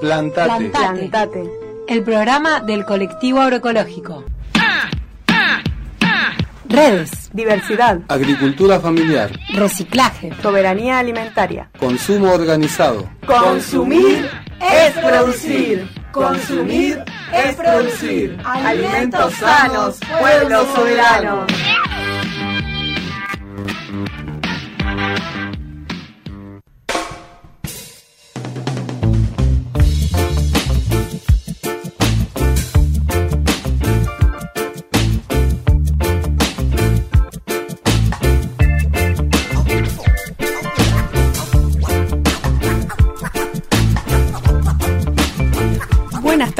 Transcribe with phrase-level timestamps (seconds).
[0.00, 0.70] Plantate.
[0.70, 1.50] Plantate.
[1.88, 4.24] El programa del colectivo agroecológico.
[6.64, 9.30] Redes, diversidad, Agricultura familiar.
[9.52, 11.68] reciclaje, soberanía alimentaria.
[11.78, 13.10] Consumo organizado.
[13.26, 15.86] Consumir es producir.
[16.12, 17.04] Consumir
[17.34, 18.38] es producir.
[18.44, 21.46] Alimentos sanos, pueblo soberano.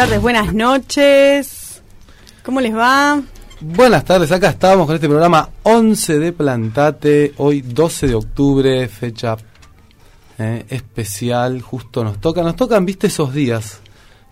[0.02, 1.80] Tardes, buenas noches.
[2.42, 3.22] ¿Cómo les va?
[3.60, 9.36] Buenas tardes, acá estamos con este programa 11 de Plantate, hoy 12 de octubre, fecha
[10.38, 13.78] eh, especial, justo nos toca, nos tocan, viste, esos días.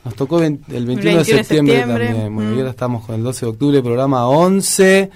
[0.05, 2.35] Nos tocó el 21, de 21 de septiembre, septiembre, también.
[2.35, 2.55] Bueno, mm.
[2.55, 5.11] y ahora estamos con el 12 de octubre, programa 11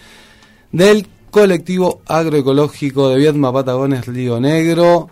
[0.70, 5.08] del colectivo agroecológico de Viedma Patagones Río Negro.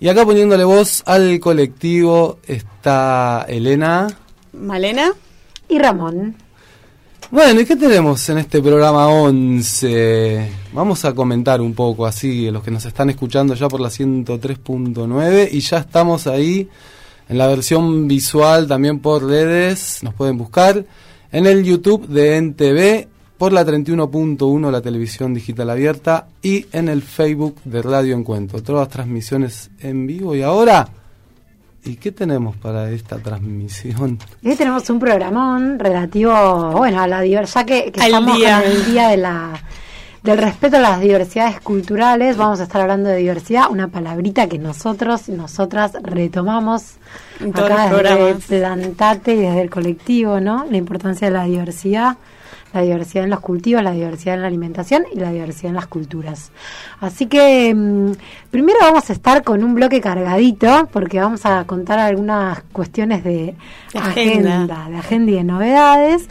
[0.00, 4.06] Y acá poniéndole voz al colectivo está Elena.
[4.52, 5.12] Malena.
[5.68, 6.34] y Ramón.
[7.30, 10.50] Bueno, ¿y qué tenemos en este programa 11?
[10.72, 15.48] Vamos a comentar un poco así, los que nos están escuchando ya por la 103.9
[15.52, 16.68] y ya estamos ahí
[17.28, 20.84] en la versión visual también por redes, nos pueden buscar
[21.30, 27.02] en el YouTube de NTV, por la 31.1 la televisión digital abierta y en el
[27.02, 28.62] Facebook de Radio Encuentro.
[28.62, 30.88] Todas transmisiones en vivo y ahora,
[31.88, 34.18] ¿y qué tenemos para esta transmisión?
[34.44, 38.62] Hoy tenemos un programón relativo, bueno, a la diversidad, ya que, que estamos día.
[38.62, 39.62] en el día de la
[40.22, 44.58] del respeto a las diversidades culturales, vamos a estar hablando de diversidad, una palabrita que
[44.58, 46.96] nosotros, nosotras retomamos
[47.40, 48.44] En todos acá los desde programas.
[48.44, 50.66] Plantate y desde el colectivo, ¿no?
[50.68, 52.16] La importancia de la diversidad,
[52.72, 55.86] la diversidad en los cultivos, la diversidad en la alimentación y la diversidad en las
[55.86, 56.52] culturas.
[57.00, 58.12] Así que mm,
[58.50, 63.54] primero vamos a estar con un bloque cargadito porque vamos a contar algunas cuestiones de
[63.94, 64.62] agenda.
[64.62, 66.28] agenda, de agenda y de novedades.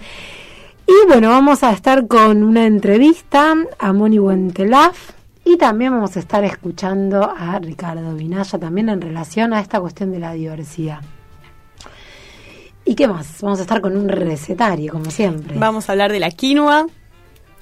[0.87, 5.11] Y bueno, vamos a estar con una entrevista a Moni Buentelaf
[5.43, 10.11] y también vamos a estar escuchando a Ricardo Vinaya también en relación a esta cuestión
[10.11, 11.01] de la diversidad.
[12.87, 13.41] ¿Y qué más?
[13.41, 15.57] Vamos a estar con un recetario, como siempre.
[15.57, 16.87] Vamos a hablar de la quinoa,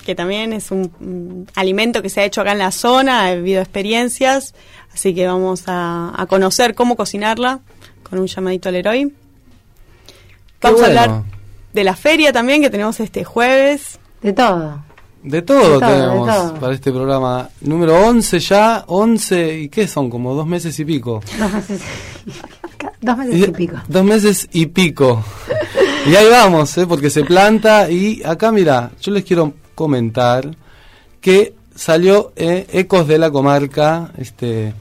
[0.06, 3.60] que también es un, alimento que se ha hecho acá en la zona, ha habido
[3.60, 4.54] experiencias,
[4.94, 7.62] así que vamos a, a conocer cómo cocinarla
[8.08, 9.12] con un llamadito al héroe.
[10.62, 11.24] Vamos a hablar
[11.74, 14.00] de la feria también que tenemos este jueves.
[14.22, 14.84] De todo.
[15.24, 16.54] De todo De todo, tenemos de todo.
[16.60, 17.50] para este programa.
[17.62, 20.08] Número 11 ya, 11, ¿y qué son?
[20.08, 21.22] Como dos meses y pico.
[21.40, 21.82] Dos meses,
[23.02, 23.76] dos meses y pico.
[23.88, 25.24] Dos meses y pico.
[26.10, 26.88] y ahí vamos, ¿eh?
[26.88, 30.56] porque se planta y acá mira, yo les quiero comentar
[31.22, 34.74] que salió eh, Ecos de la Comarca, este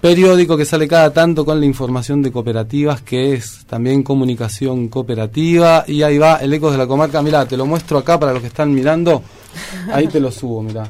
[0.00, 5.84] periódico que sale cada tanto con la información de cooperativas, que es también comunicación cooperativa,
[5.86, 8.42] y ahí va el Ecos de la Comarca, mira, te lo muestro acá para los
[8.42, 9.22] que están mirando,
[9.92, 10.86] ahí te lo subo, mira.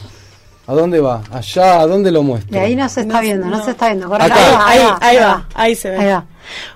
[0.68, 1.22] ¿A dónde va?
[1.32, 2.52] Allá, ¿a dónde lo muestro?
[2.52, 3.64] De ahí no se está No, viendo, no, no.
[3.64, 4.14] se está viendo.
[4.14, 4.68] Acá.
[4.68, 5.96] Ahí, ahí va, ahí se ve.
[5.96, 6.24] Ahí va.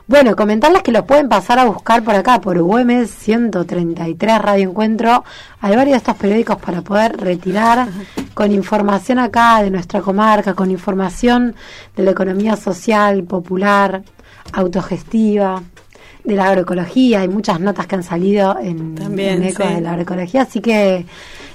[0.07, 5.25] Bueno, comentarles que lo pueden pasar a buscar por acá, por Güemes 133 Radio Encuentro.
[5.61, 7.87] Hay varios de estos periódicos para poder retirar
[8.33, 11.55] con información acá de nuestra comarca, con información
[11.95, 14.03] de la economía social, popular,
[14.55, 15.63] autogestiva,
[16.25, 17.21] de la agroecología.
[17.21, 19.75] Hay muchas notas que han salido en, También, en Eco sí.
[19.75, 21.05] de la agroecología, así que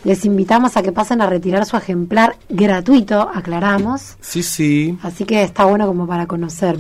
[0.04, 4.18] les invitamos a que pasen a retirar su ejemplar gratuito, aclaramos.
[4.22, 4.98] Sí, sí.
[5.04, 6.80] Así que está bueno como para conocer.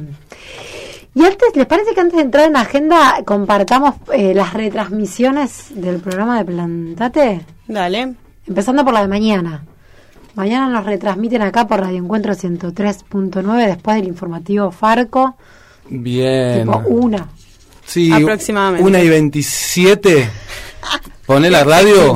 [1.13, 5.99] Y antes, ¿les parece que antes de entrar en agenda compartamos eh, las retransmisiones del
[5.99, 7.45] programa de Plantate?
[7.67, 8.13] Dale.
[8.45, 9.63] Empezando por la de mañana.
[10.35, 15.35] Mañana nos retransmiten acá por Radio Encuentro 103.9 después del informativo Farco,
[15.89, 16.59] Bien.
[16.65, 17.27] tipo una.
[17.83, 18.85] Sí, Aproximadamente.
[18.87, 20.29] Una y 27.
[21.27, 22.15] Poné la radio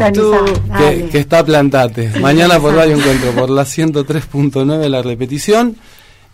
[1.11, 2.11] que, está plantate.
[2.21, 5.75] Mañana por Radio Encuentro, por la 103.9 la repetición.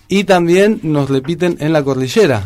[0.07, 2.43] Y también nos repiten en la cordillera.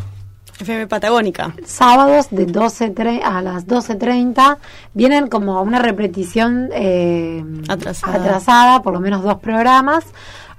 [0.60, 1.54] FM Patagónica.
[1.66, 4.58] Sábados de 12 tre- a las 12.30
[4.94, 8.16] vienen como una repetición eh, Atrasada.
[8.16, 10.06] atrasada, por lo menos dos programas.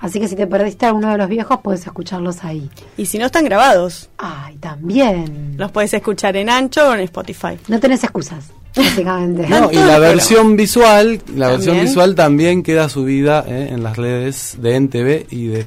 [0.03, 2.69] Así que si te perdiste alguno de los viejos, puedes escucharlos ahí.
[2.97, 5.55] Y si no están grabados, Ay, también.
[5.57, 7.57] los puedes escuchar en Ancho o en Spotify.
[7.69, 8.47] No tenés excusas,
[8.77, 9.49] básicamente.
[9.49, 11.87] No, y la versión visual, la versión También.
[11.87, 15.67] visual también queda subida eh, en las redes de NTV y de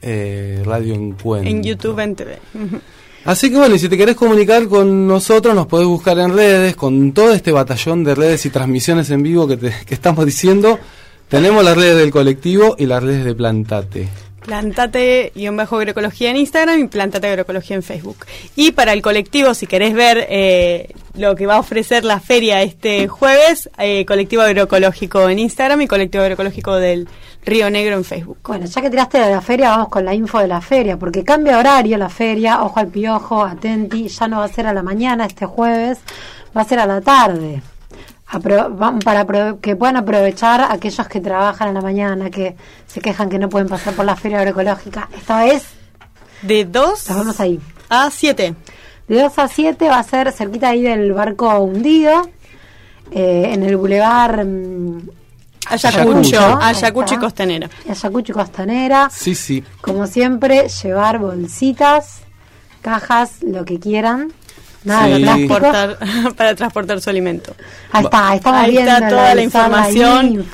[0.00, 1.50] eh, Radio Encuentro.
[1.50, 2.38] En YouTube, en TV.
[2.54, 2.80] Ujú.
[3.26, 6.76] Así que bueno, y si te querés comunicar con nosotros, nos podés buscar en redes,
[6.76, 10.78] con todo este batallón de redes y transmisiones en vivo que, te, que estamos diciendo.
[11.34, 14.08] Tenemos las redes del colectivo y las redes de Plantate.
[14.46, 18.18] Plantate-agroecología en Instagram y Plantate Agroecología en Facebook.
[18.54, 22.62] Y para el colectivo, si querés ver eh, lo que va a ofrecer la feria
[22.62, 27.08] este jueves, eh, Colectivo Agroecológico en Instagram y Colectivo Agroecológico del
[27.44, 28.38] Río Negro en Facebook.
[28.44, 31.24] Bueno, ya que tiraste de la feria, vamos con la info de la feria, porque
[31.24, 34.84] cambia horario la feria, ojo al piojo, atenti, ya no va a ser a la
[34.84, 35.98] mañana este jueves,
[36.56, 37.60] va a ser a la tarde
[38.40, 43.48] para que puedan aprovechar aquellos que trabajan en la mañana, que se quejan que no
[43.48, 45.08] pueden pasar por la feria agroecológica.
[45.16, 45.64] Esta vez...
[46.42, 47.60] De 2 vamos ahí.
[47.88, 48.54] a 7.
[49.08, 52.28] De 2 a 7 va a ser cerquita ahí del barco hundido,
[53.10, 54.44] eh, en el bulevar...
[54.44, 55.08] Mm,
[55.66, 57.70] Ayacucho, Ayacucho y Costanera.
[57.88, 59.08] Ayacucho y Costanera.
[59.10, 59.64] Sí, sí.
[59.80, 62.20] Como siempre, llevar bolsitas,
[62.82, 64.30] cajas, lo que quieran
[64.84, 65.38] Nada,
[66.36, 67.54] para transportar su alimento.
[67.90, 70.44] Ahí está, Ahí está toda la, información.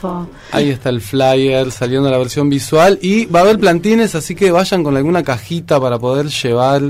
[0.53, 4.53] Ahí está el flyer saliendo la versión visual y va a haber plantines, así que
[4.53, 6.83] vayan con alguna cajita para poder llevar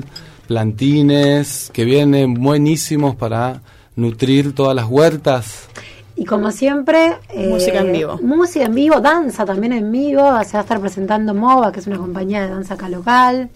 [0.46, 3.62] plantines que vienen buenísimos para
[3.96, 5.69] nutrir todas las huertas.
[6.16, 8.19] Y como siempre, música en vivo.
[8.20, 10.20] Eh, música en vivo, danza también en vivo.
[10.44, 13.48] Se va a estar presentando MOVA, que es una compañía de danza acá local.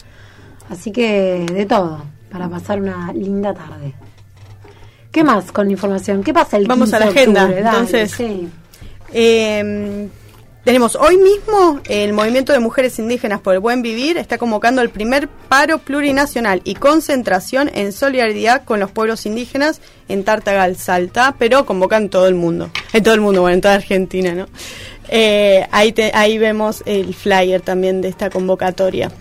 [0.70, 3.94] Así que de todo para pasar una linda tarde.
[5.12, 6.24] ¿Qué más con información?
[6.24, 7.48] ¿Qué pasa el Vamos a la agenda.
[7.56, 8.12] Entonces,
[9.12, 10.08] em,
[10.64, 14.90] tenemos hoy mismo el Movimiento de Mujeres Indígenas por el Buen Vivir está convocando el
[14.90, 21.64] primer paro plurinacional y concentración en solidaridad con los pueblos indígenas en Tartagal, Salta, pero
[21.64, 24.46] convocan todo el mundo, en todo el mundo, bueno, en toda Argentina, ¿no?
[25.08, 29.12] Eh, ahí, ahí vemos el flyer también de esta convocatoria.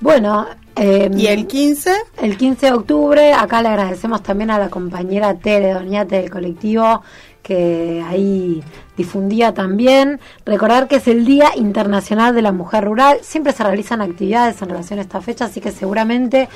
[0.00, 0.46] Bueno,
[0.76, 1.92] Em, ¿Y el 15?
[2.20, 7.02] El 15 de octubre, acá le agradecemos también a la compañera Tere Doñate del colectivo
[7.42, 8.62] que ahí
[8.96, 10.18] difundía también.
[10.44, 13.18] Recordar que es el Día Internacional de la Mujer Rural.
[13.22, 16.48] Siempre se realizan actividades en relación a esta fecha, así que seguramente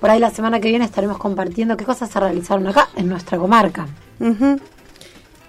[0.00, 3.38] por ahí la semana que viene estaremos compartiendo qué cosas se realizaron acá en nuestra
[3.38, 3.86] comarca.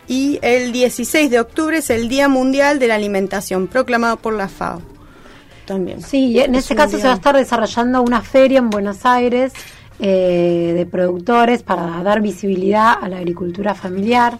[0.07, 4.47] Y el 16 de octubre es el Día Mundial de la Alimentación, proclamado por la
[4.47, 4.94] FAO
[5.65, 6.01] también.
[6.01, 9.53] Sí, en este caso se va a estar desarrollando una feria en Buenos Aires
[9.99, 14.37] eh, de productores para dar visibilidad a la agricultura familiar.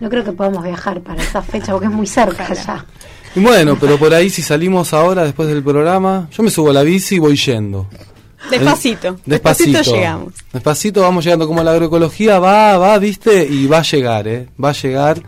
[0.00, 2.84] No creo que podamos viajar para esa fecha porque es muy cerca allá.
[3.36, 6.82] Bueno, pero por ahí si salimos ahora después del programa, yo me subo a la
[6.82, 7.88] bici y voy yendo.
[8.50, 10.34] Despacito, despacito, llegamos.
[10.52, 14.48] Despacito vamos llegando como la agroecología va, va, viste, y va a llegar, ¿eh?
[14.62, 15.22] Va a llegar.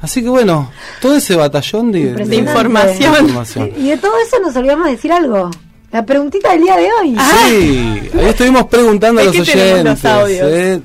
[0.00, 0.70] Así que bueno,
[1.00, 3.72] todo ese batallón de, información.
[3.76, 5.50] Y de todo eso nos olvidamos de decir algo.
[5.92, 7.16] La preguntita del día de hoy.
[7.16, 10.04] Sí, ahí estuvimos preguntando a los oyentes.
[10.04, 10.80] ¿eh?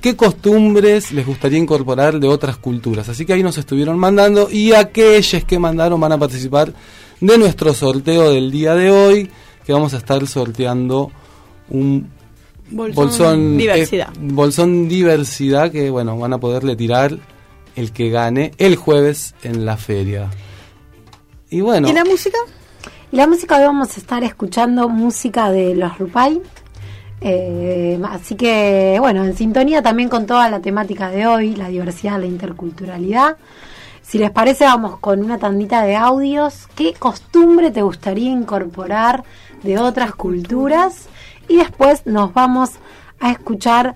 [0.00, 3.08] ¿Qué costumbres les gustaría incorporar de otras culturas?
[3.08, 6.72] Así que ahí nos estuvieron mandando y aquellos que mandaron van a participar
[7.20, 9.30] de nuestro sorteo del día de hoy,
[9.64, 11.10] que vamos a estar sorteando
[11.70, 12.08] un
[12.70, 14.08] bolsón, eh, diversidad.
[14.20, 17.18] bolsón diversidad que bueno, van a poderle tirar
[17.76, 20.30] el que gane el jueves en la feria.
[21.48, 21.88] Y bueno.
[21.88, 22.38] ¿Y la música?
[23.12, 26.40] Y la música hoy vamos a estar escuchando música de los Rupay.
[27.20, 32.18] Eh, así que, bueno, en sintonía también con toda la temática de hoy, la diversidad,
[32.18, 33.36] la interculturalidad.
[34.02, 36.68] Si les parece, vamos con una tandita de audios.
[36.74, 39.24] ¿Qué costumbre te gustaría incorporar
[39.62, 41.08] de otras culturas?
[41.48, 42.70] Y después nos vamos
[43.20, 43.94] a escuchar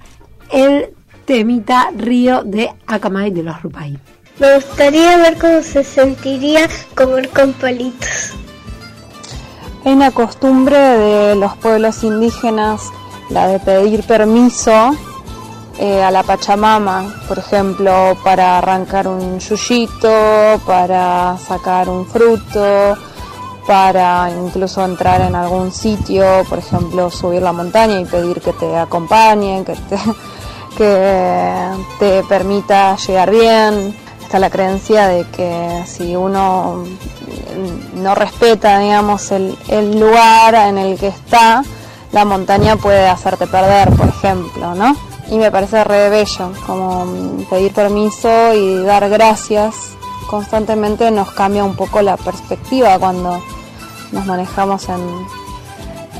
[0.50, 0.94] el
[1.30, 3.96] temita Río de Akamai de los Rupay.
[4.40, 8.32] Me gustaría ver cómo se sentiría comer con palitos.
[9.84, 12.82] Hay una costumbre de los pueblos indígenas,
[13.28, 14.90] la de pedir permiso
[15.78, 22.98] eh, a la Pachamama, por ejemplo, para arrancar un yuyito, para sacar un fruto,
[23.68, 28.76] para incluso entrar en algún sitio, por ejemplo, subir la montaña y pedir que te
[28.76, 29.96] acompañen, que te
[30.76, 33.96] que te permita llegar bien.
[34.22, 36.84] Está la creencia de que si uno
[37.94, 39.56] no respeta, digamos, el,
[39.98, 41.62] lugar en el que está,
[42.12, 44.96] la montaña puede hacerte perder, por ejemplo, ¿no?
[45.30, 47.06] Y me parece re bello, como
[47.48, 49.96] pedir permiso y dar gracias
[50.30, 53.42] constantemente nos cambia un poco la perspectiva cuando
[54.12, 55.00] nos manejamos en,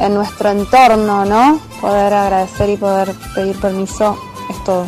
[0.00, 1.61] en nuestro entorno, ¿no?
[1.80, 4.19] Poder agradecer y poder pedir permiso
[4.70, 4.86] todo.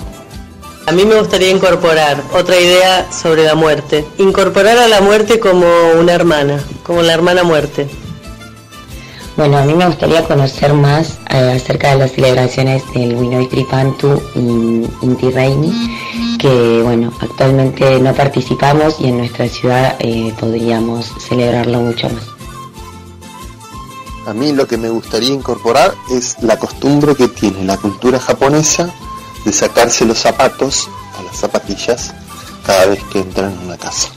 [0.87, 4.05] A mí me gustaría incorporar otra idea sobre la muerte.
[4.19, 5.67] Incorporar a la muerte como
[5.99, 7.89] una hermana, como la hermana muerte.
[9.37, 14.21] Bueno, a mí me gustaría conocer más eh, acerca de las celebraciones del Winoy Tripantu
[14.35, 15.73] y Inti Reini,
[16.39, 22.25] que bueno, actualmente no participamos y en nuestra ciudad eh, podríamos celebrarlo mucho más.
[24.27, 28.93] A mí lo que me gustaría incorporar es la costumbre que tiene la cultura japonesa
[29.45, 32.13] de sacarse los zapatos o las zapatillas
[32.65, 34.09] cada vez que entran en una casa.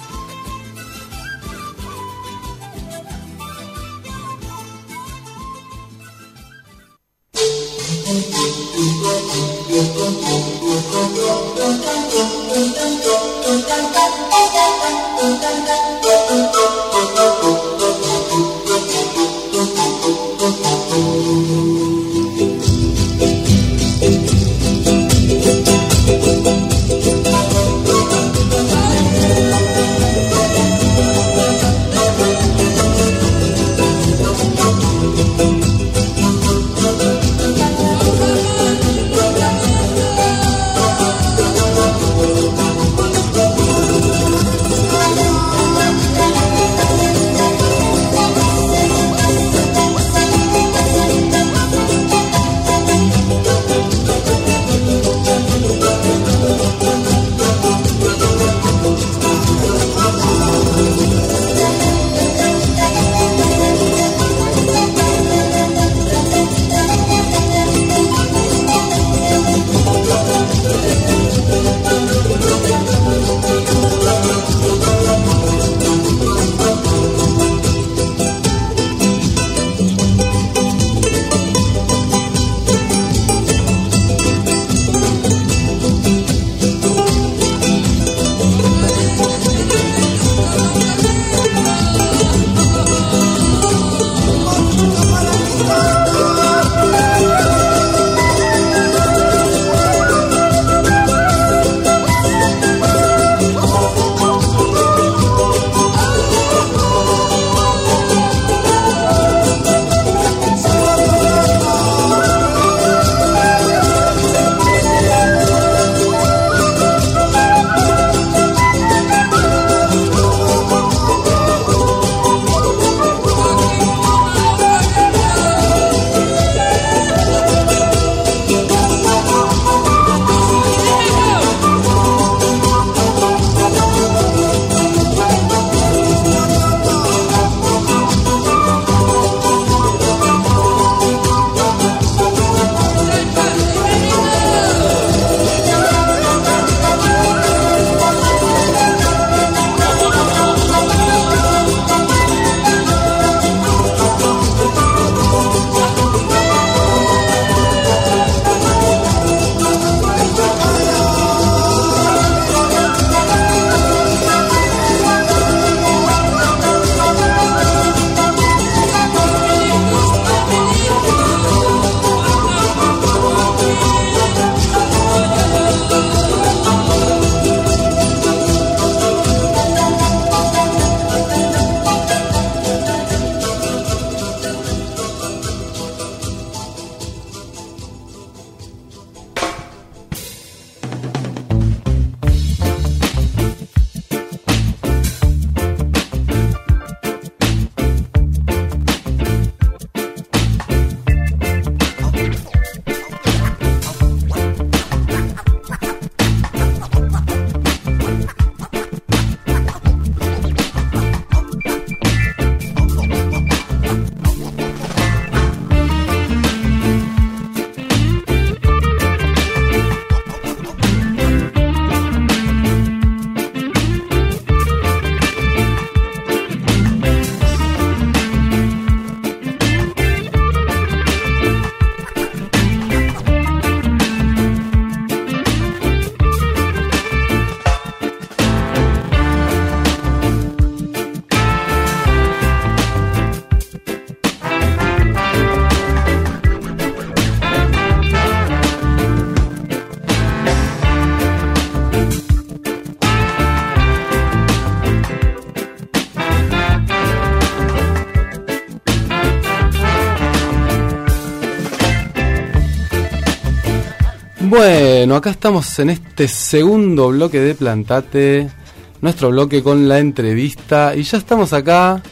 [265.16, 268.52] Bueno, acá estamos en este segundo bloque de Plantate,
[269.00, 272.04] nuestro bloque con la entrevista, y ya estamos acá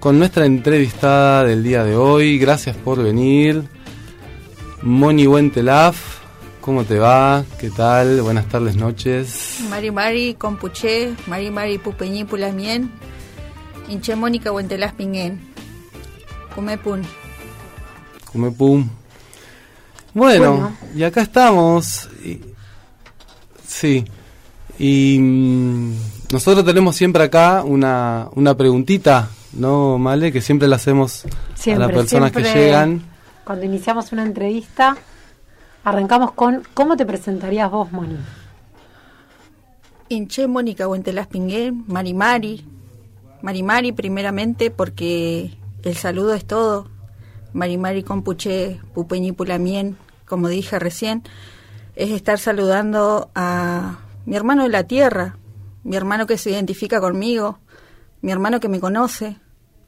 [0.00, 2.36] con nuestra entrevistada del día de hoy.
[2.36, 3.62] Gracias por venir.
[4.82, 6.18] Moni Wentelaf,
[6.60, 7.44] ¿cómo te va?
[7.60, 8.22] ¿Qué tal?
[8.22, 9.60] Buenas tardes, noches.
[9.70, 12.90] Mari Mari, Compuché, Mari Mari, Pupeñí, Pulamien,
[13.88, 15.38] Inche Mónica, Wentelaf, Pinguen.
[16.56, 17.02] Cumepun.
[18.32, 18.97] Cumepum.
[20.18, 22.08] Bueno, y acá estamos.
[22.24, 22.40] Y-
[23.66, 24.04] sí.
[24.78, 25.92] Y mm,
[26.32, 30.30] nosotros tenemos siempre acá una, una preguntita, ¿no, Male?
[30.30, 33.02] Que siempre la hacemos Siempre, a las personas que siempre, llegan.
[33.44, 34.96] Cuando iniciamos una entrevista,
[35.84, 38.16] arrancamos con ¿cómo te presentarías vos, Moni?
[40.10, 42.64] Inche Mónica, Wentelaf, Pinguen, Mari Mari.
[43.42, 46.88] Mari Mari, primeramente, porque el saludo es todo.
[47.52, 49.96] Mari Mari, Compuché, Pupeñí, Pulamien,
[50.28, 51.22] como dije recién,
[51.96, 55.36] es estar saludando a mi hermano de la tierra,
[55.84, 57.58] mi hermano que se identifica conmigo,
[58.20, 59.36] mi hermano que me conoce,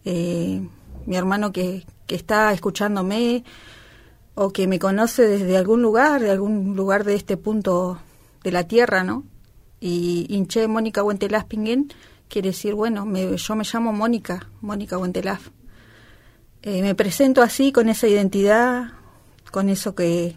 [0.05, 0.63] eh,
[1.07, 3.45] mi hermano que, que está escuchándome
[4.35, 7.99] o que me conoce desde algún lugar, de algún lugar de este punto
[8.43, 9.25] de la tierra, ¿no?
[9.81, 11.93] Y Inche Mónica Wentelaf Pinguen
[12.29, 15.49] quiere decir, bueno, me- yo me llamo Mónica, Mónica Wentelaf.
[16.63, 18.93] Eh, me presento así, con esa identidad,
[19.51, 20.37] con eso que,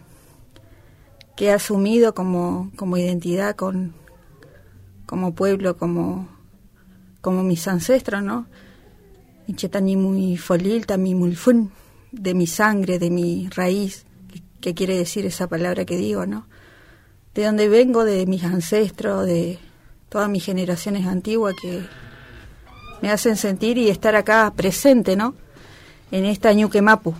[1.36, 3.94] que he asumido como, como identidad, con,
[5.06, 6.28] como pueblo, como,
[7.20, 8.46] como mis ancestros, ¿no?
[9.96, 11.70] Muy folil, tami muy fun,
[12.12, 14.06] de mi sangre, de mi raíz,
[14.60, 16.46] que, quiere decir esa palabra que digo, ¿no?
[17.34, 19.58] De donde vengo, de mis ancestros, de
[20.08, 21.82] todas mis generaciones antiguas que
[23.02, 25.34] me hacen sentir y estar acá presente, ¿no?
[26.10, 27.14] En esta Ñuque Mapu.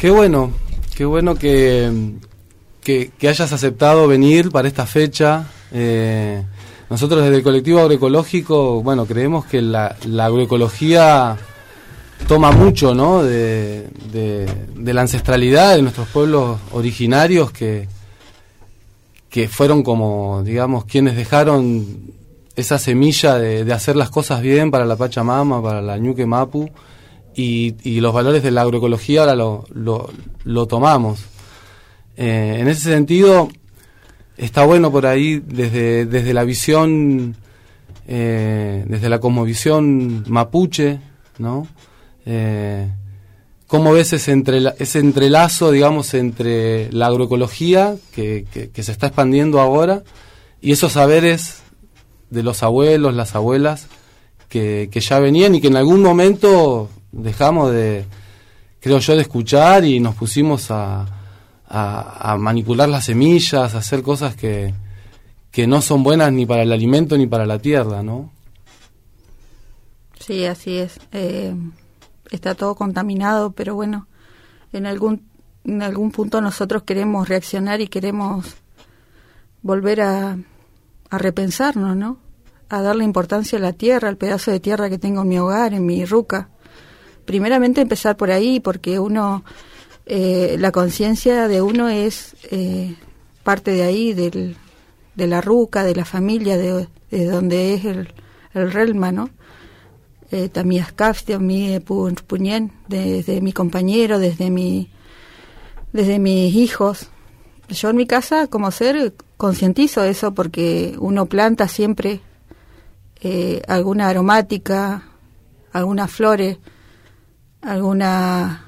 [0.00, 0.50] Qué bueno,
[0.96, 2.14] qué bueno que,
[2.82, 5.44] que, hayas aceptado venir para esta fecha.
[5.72, 6.42] Eh,
[6.88, 11.36] nosotros desde el colectivo agroecológico, bueno, creemos que la, agroecología
[12.26, 13.22] toma mucho, ¿no?
[13.22, 17.86] De, de, de la ancestralidad de nuestros pueblos originarios que,
[19.28, 22.14] que fueron como, digamos, quienes dejaron
[22.56, 26.70] esa semilla de, de hacer las cosas bien para la Pachamama, para la Ñuque Mapu,
[27.34, 30.10] y, y los valores de la agroecología ahora lo, lo,
[30.66, 31.20] tomamos.
[32.16, 33.48] Eh, en ese sentido,
[34.36, 37.36] está bueno por ahí desde, desde la visión,
[38.08, 40.98] eh, desde la cosmovisión mapuche,
[41.38, 41.66] ¿no?
[42.26, 42.88] Eh,
[43.66, 49.06] ¿Cómo ves ese, entrela- ese entrelazo, digamos, entre la agroecología que, que- que se está
[49.06, 50.02] expandiendo ahora
[50.60, 51.62] y esos saberes
[52.30, 53.86] de los abuelos, las abuelas,
[54.48, 58.04] que, que ya venían y que en algún momento dejamos de,
[58.80, 61.06] creo yo, de escuchar y nos pusimos a,
[61.68, 64.74] a, manipular las semillas, a hacer cosas que,
[65.50, 68.30] que no son buenas ni para el alimento ni para la tierra, ¿no?
[70.18, 70.98] Sí, así es.
[71.12, 71.54] Eh,
[72.30, 74.08] está todo contaminado, pero bueno,
[74.72, 75.28] en algún,
[75.64, 78.56] en algún punto nosotros queremos reaccionar y queremos
[79.62, 80.38] volver a,
[81.10, 82.18] a repensarnos, ¿no?
[82.68, 85.74] A darle importancia a la tierra, al pedazo de tierra que tengo en mi hogar,
[85.74, 86.48] en mi ruca.
[87.24, 89.44] Primeramente empezar por ahí, porque uno,
[90.06, 92.94] eh, la conciencia de uno es eh,
[93.42, 94.56] parte de ahí, del,
[95.14, 98.12] de la ruca, de la familia, de, de donde es el,
[98.54, 99.30] el relma, ¿no?
[100.32, 104.88] eh, también Ascaftia, mi eh, pu- puñén, desde mi compañero, desde mi
[105.92, 107.08] desde mis hijos.
[107.68, 112.20] Yo en mi casa, como ser, concientizo eso porque uno planta siempre
[113.66, 115.02] alguna aromática,
[115.72, 116.58] algunas flores,
[117.62, 118.66] alguna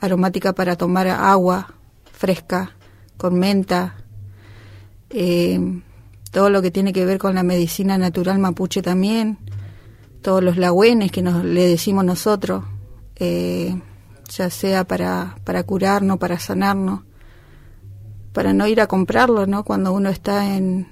[0.00, 1.74] aromática para tomar agua
[2.12, 2.72] fresca,
[3.16, 3.96] con menta,
[5.10, 5.82] eh,
[6.30, 9.38] todo lo que tiene que ver con la medicina natural mapuche también,
[10.22, 12.64] todos los lagüenes que nos, le decimos nosotros,
[13.16, 13.80] eh,
[14.28, 17.02] ya sea para, para curarnos, para sanarnos,
[18.32, 19.64] para no ir a comprarlo, ¿no?
[19.64, 20.88] Cuando uno está en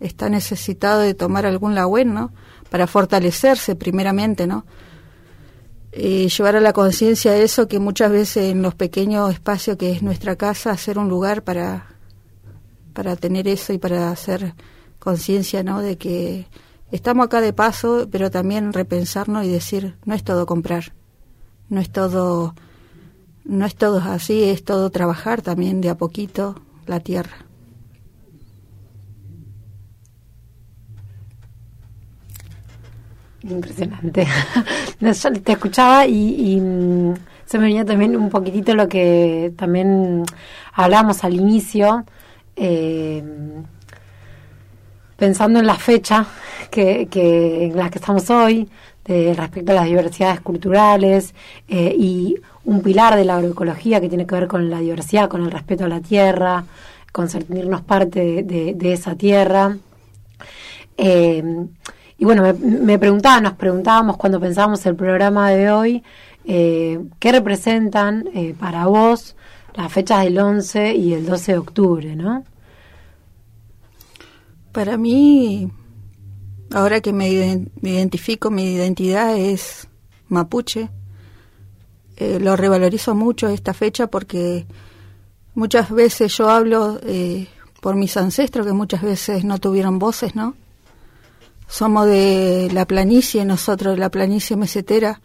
[0.00, 2.32] está necesitado de tomar algún lagüen, ¿no?
[2.70, 4.64] Para fortalecerse primeramente, ¿no?
[6.00, 10.00] Y llevar a la conciencia eso que muchas veces en los pequeños espacios que es
[10.00, 11.88] nuestra casa, hacer un lugar para,
[12.92, 14.54] para tener eso y para hacer
[15.00, 15.82] conciencia, ¿no?
[15.82, 16.46] De que
[16.92, 20.92] estamos acá de paso, pero también repensarnos y decir, no es todo comprar,
[21.68, 22.54] no es todo,
[23.44, 27.47] no es todo así, es todo trabajar también de a poquito la tierra.
[33.42, 34.26] Impresionante.
[35.00, 40.24] Yo te escuchaba y, mm, se me venía también un poquitito lo que también
[40.72, 42.04] hablamos al inicio.
[42.56, 43.22] eh,
[45.16, 46.26] pensando en la fecha
[46.70, 48.68] que en la que estamos hoy,
[49.08, 51.34] de, respecto a las diversidades culturales
[51.66, 55.42] eh, y un pilar de la agroecología que tiene que ver con la diversidad, con
[55.42, 56.64] el respeto a la tierra,
[57.10, 59.76] con sentirnos parte de, esa tierra.
[60.96, 61.42] Eh,
[62.18, 66.02] y bueno, me, preguntaba, nos preguntábamos cuando pensábamos el programa de hoy,
[66.44, 68.28] eh, ¿qué representan
[68.58, 69.36] para vos
[69.74, 72.44] las fechas del 11 y el 12 de octubre, no?
[74.72, 75.70] Para mí,
[76.72, 77.28] ahora que me,
[77.82, 79.88] identifico, mi identidad es
[80.28, 80.90] mapuche.
[82.16, 84.66] Eh, lo revalorizo mucho esta fecha porque
[85.54, 87.46] muchas veces yo hablo eh,
[87.80, 90.54] por mis ancestros que muchas veces no tuvieron voces, ¿no?
[91.68, 95.20] Somos de la planicie, nosotros de la planicie mesetera.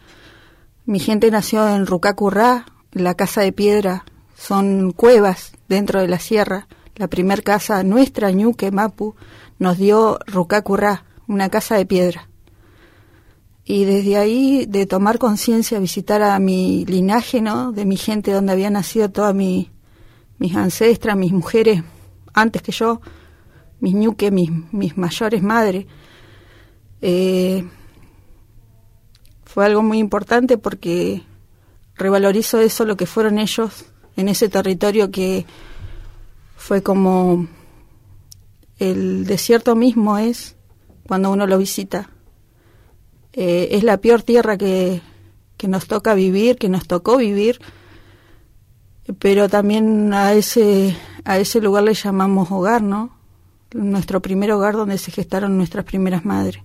[0.84, 4.04] Mi gente nació en Rucacurrá, la casa de piedra.
[4.36, 6.68] Son cuevas dentro de la sierra.
[6.96, 9.16] La primer casa nuestra, Ñuque, Mapu,
[9.58, 12.28] nos dio Rucacurrá, una casa de piedra.
[13.64, 17.72] Y desde ahí, de tomar conciencia, visitar a mi linaje, ¿no?
[17.72, 19.70] De mi gente, donde había nacido todas mi,
[20.38, 21.82] mis ancestras, mis mujeres
[22.34, 23.00] antes que yo,
[23.80, 25.86] mis ñuques, mis, mis mayores madres.
[27.02, 27.64] Eh,
[29.44, 31.22] fue algo muy importante porque
[31.96, 35.46] revalorizo eso, lo que fueron ellos en ese territorio que
[36.56, 37.46] fue como
[38.78, 40.56] el desierto mismo es
[41.06, 42.10] cuando uno lo visita.
[43.32, 45.02] Eh, es la peor tierra que,
[45.56, 47.60] que nos toca vivir, que nos tocó vivir,
[49.18, 53.10] pero también a ese, a ese lugar le llamamos hogar, ¿no?
[53.72, 56.62] Nuestro primer hogar donde se gestaron nuestras primeras madres.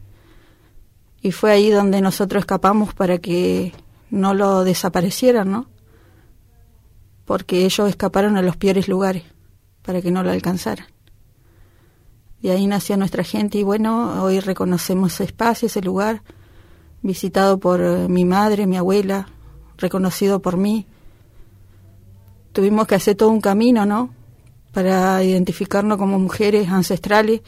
[1.22, 3.74] Y fue ahí donde nosotros escapamos para que
[4.10, 5.68] no lo desaparecieran, ¿no?
[7.26, 9.24] Porque ellos escaparon a los peores lugares
[9.84, 10.88] para que no lo alcanzaran.
[12.42, 16.22] De ahí nació nuestra gente y bueno, hoy reconocemos ese espacio, ese lugar,
[17.02, 19.28] visitado por eh, mi madre, mi abuela,
[19.78, 20.86] reconocido por mí.
[22.54, 24.14] Tuvimos que hacer todo un camino, ¿no?
[24.72, 27.42] Para identificarnos como mujeres ancestrales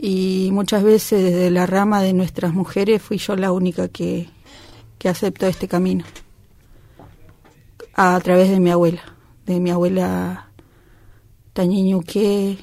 [0.00, 4.28] y muchas veces desde la rama de nuestras mujeres fui yo la única que,
[4.96, 6.04] que aceptó este camino
[7.94, 9.02] a través de mi abuela,
[9.44, 10.50] de mi abuela
[11.52, 12.58] Tañiñuque,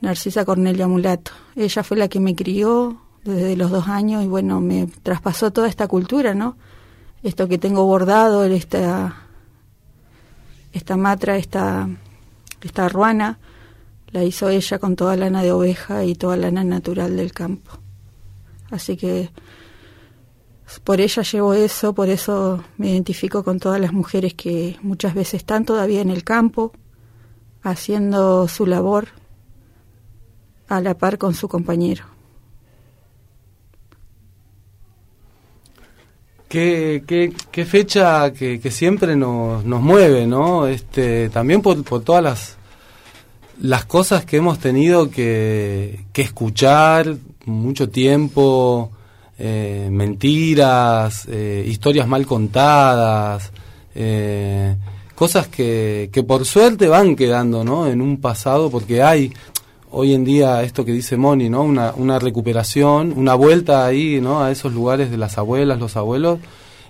[0.00, 1.30] Narcisa Cornelia Mulato.
[1.54, 5.68] Ella fue la que me crió desde los dos años y bueno, me traspasó toda
[5.68, 6.56] esta cultura, ¿no?
[7.22, 9.28] Esto que tengo bordado, esta,
[10.72, 11.88] esta matra, esta,
[12.62, 13.38] esta ruana,
[14.16, 17.72] la hizo ella con toda lana de oveja y toda lana natural del campo.
[18.70, 19.28] Así que
[20.84, 25.34] por ella llevo eso, por eso me identifico con todas las mujeres que muchas veces
[25.34, 26.72] están todavía en el campo,
[27.62, 29.08] haciendo su labor
[30.68, 32.04] a la par con su compañero.
[36.48, 37.34] Qué,
[37.66, 40.66] fecha que, siempre nos, nos mueve, ¿no?
[40.68, 42.55] Este, también por, por todas las,
[43.60, 47.16] las cosas que hemos tenido que, que escuchar
[47.46, 48.90] mucho tiempo,
[49.38, 53.52] eh, mentiras, eh, historias mal contadas,
[53.94, 54.76] eh,
[55.14, 57.86] cosas que, que por suerte van quedando, ¿no?
[57.86, 59.32] En un pasado, porque hay
[59.90, 61.62] hoy en día esto que dice Moni, ¿no?
[61.62, 64.42] Una, una recuperación, una vuelta ahí, ¿no?
[64.42, 66.40] A esos lugares de las abuelas, los abuelos.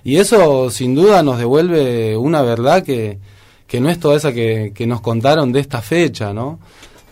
[0.03, 3.19] Y eso sin duda nos devuelve una verdad que,
[3.67, 6.59] que no es toda esa que, que nos contaron de esta fecha, ¿no?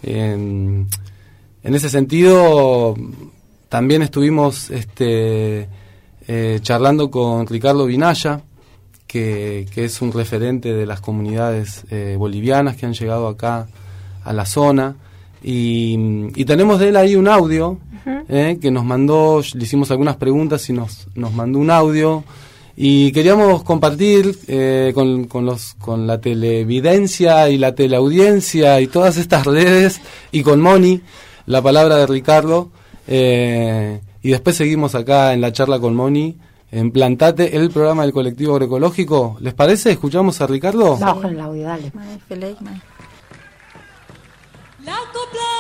[0.03, 0.87] en
[1.63, 2.95] ese sentido,
[3.69, 5.67] también estuvimos este,
[6.27, 8.41] eh, charlando con Ricardo Vinaya,
[9.05, 13.67] que, que, es un referente de las comunidades eh, bolivianas que han llegado acá
[14.23, 14.95] a la zona.
[15.43, 17.79] Y, tenemos de él ahí un audio
[18.29, 22.23] eh, que nos mandó, le hicimos algunas preguntas y nos, nos mandó un audio.
[22.77, 29.17] Y queríamos compartir eh, con, con, los, con la televidencia y la teleaudiencia y todas
[29.17, 31.01] estas redes y con Moni
[31.45, 32.71] la palabra de Ricardo.
[33.07, 36.37] Eh, y después seguimos acá en la charla con Moni
[36.71, 39.37] en Plantate, el programa del colectivo agroecológico.
[39.39, 39.91] ¿Les parece?
[39.91, 40.97] ¿Escuchamos a Ricardo?
[40.97, 41.91] Vamos con el audio, dale.
[44.83, 45.54] La copla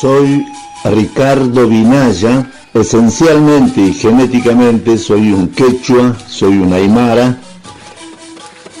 [0.00, 0.46] Soy
[0.84, 2.48] Ricardo Vinaya.
[2.72, 7.40] Esencialmente y genéticamente soy un quechua, soy un aymara,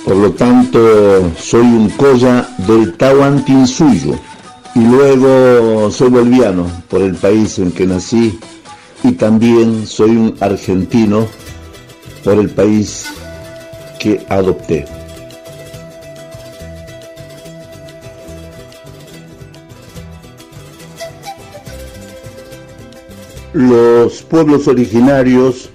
[0.04, 4.14] por lo tanto soy un colla del Tahuantinsuyo.
[4.76, 8.38] Y luego soy boliviano por el país en que nací.
[9.02, 11.26] Y también soy un argentino
[12.22, 13.06] por el país
[13.98, 14.97] que adopté.
[23.58, 25.68] Los pueblos originarios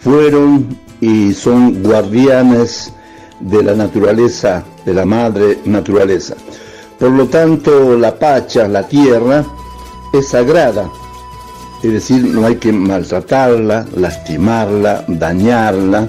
[0.00, 2.90] fueron y son guardianes
[3.38, 6.36] de la naturaleza, de la madre naturaleza.
[6.98, 9.44] Por lo tanto, la pacha, la tierra,
[10.14, 10.90] es sagrada.
[11.82, 16.08] Es decir, no hay que maltratarla, lastimarla, dañarla.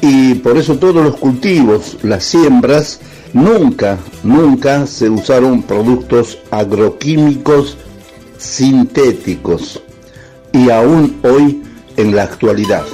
[0.00, 3.00] Y por eso todos los cultivos, las siembras,
[3.32, 7.76] nunca, nunca se usaron productos agroquímicos
[8.36, 9.82] sintéticos
[10.52, 11.62] y aún hoy
[11.96, 12.84] en la actualidad.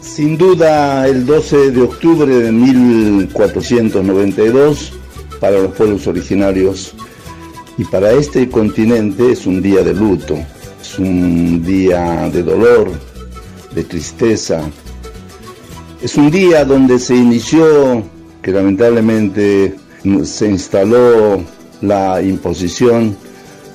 [0.00, 4.94] Sin duda el 12 de octubre de 1492
[5.40, 6.94] para los pueblos originarios
[7.76, 10.38] y para este continente es un día de luto,
[10.80, 12.90] es un día de dolor,
[13.74, 14.62] de tristeza,
[16.02, 18.02] es un día donde se inició,
[18.42, 19.74] que lamentablemente
[20.24, 21.42] se instaló
[21.80, 23.16] la imposición,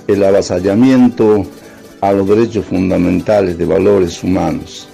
[0.07, 1.45] el avasallamiento
[1.99, 4.87] a los derechos fundamentales de valores humanos.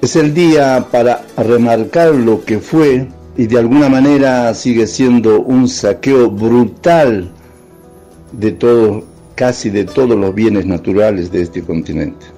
[0.00, 5.68] Es el día para remarcar lo que fue y de alguna manera sigue siendo un
[5.68, 7.30] saqueo brutal
[8.32, 9.02] de
[9.34, 12.33] casi de todos los bienes naturales de este continente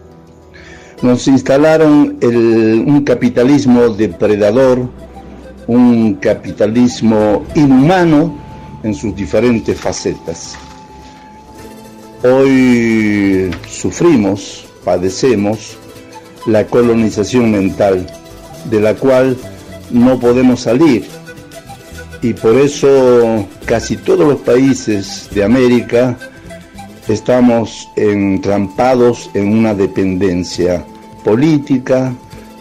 [1.03, 4.89] nos instalaron un capitalismo depredador,
[5.67, 8.39] un capitalismo inhumano
[8.83, 10.57] en sus diferentes facetas.
[12.23, 15.77] Hoy sufrimos, padecemos
[16.47, 18.07] la colonización mental,
[18.71, 19.37] de la cual
[19.91, 21.07] no podemos salir.
[22.23, 26.17] Y por eso casi todos los países de América
[27.09, 30.85] estamos entrampados en una dependencia
[31.25, 32.12] política,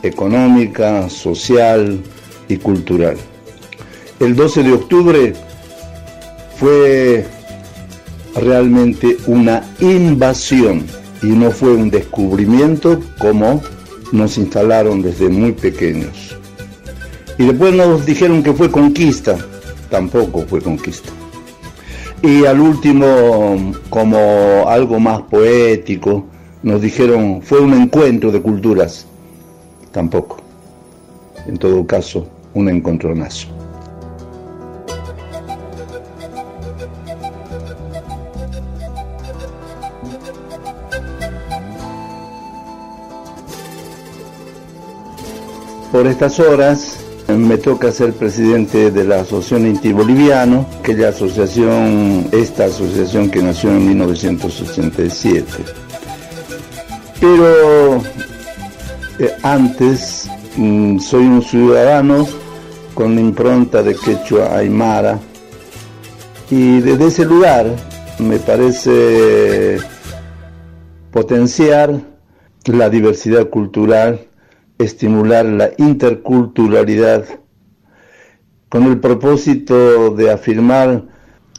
[0.03, 2.01] económica, social
[2.47, 3.17] y cultural.
[4.19, 5.33] El 12 de octubre
[6.57, 7.25] fue
[8.35, 10.85] realmente una invasión
[11.21, 13.61] y no fue un descubrimiento como
[14.11, 16.37] nos instalaron desde muy pequeños.
[17.37, 19.37] Y después nos dijeron que fue conquista,
[19.89, 21.11] tampoco fue conquista.
[22.21, 26.25] Y al último, como algo más poético,
[26.63, 29.05] nos dijeron, fue un encuentro de culturas.
[29.91, 30.37] Tampoco.
[31.45, 33.47] En todo caso, un encontronazo.
[45.91, 51.09] Por estas horas me toca ser presidente de la Asociación Inti Boliviano, que es la
[51.09, 55.45] asociación, esta asociación que nació en 1987.
[57.19, 57.97] Pero
[59.19, 62.27] eh, antes mm, soy un ciudadano
[62.93, 65.19] con impronta de quechua aymara
[66.49, 67.65] y desde ese lugar
[68.19, 69.79] me parece
[71.11, 71.99] potenciar
[72.65, 74.27] la diversidad cultural
[74.77, 77.25] estimular la interculturalidad
[78.69, 81.05] con el propósito de afirmar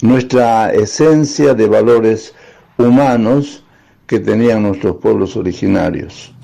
[0.02, 2.34] nuestra esencia de valores
[2.76, 3.64] humanos
[4.06, 6.34] que tenían nuestros pueblos originarios.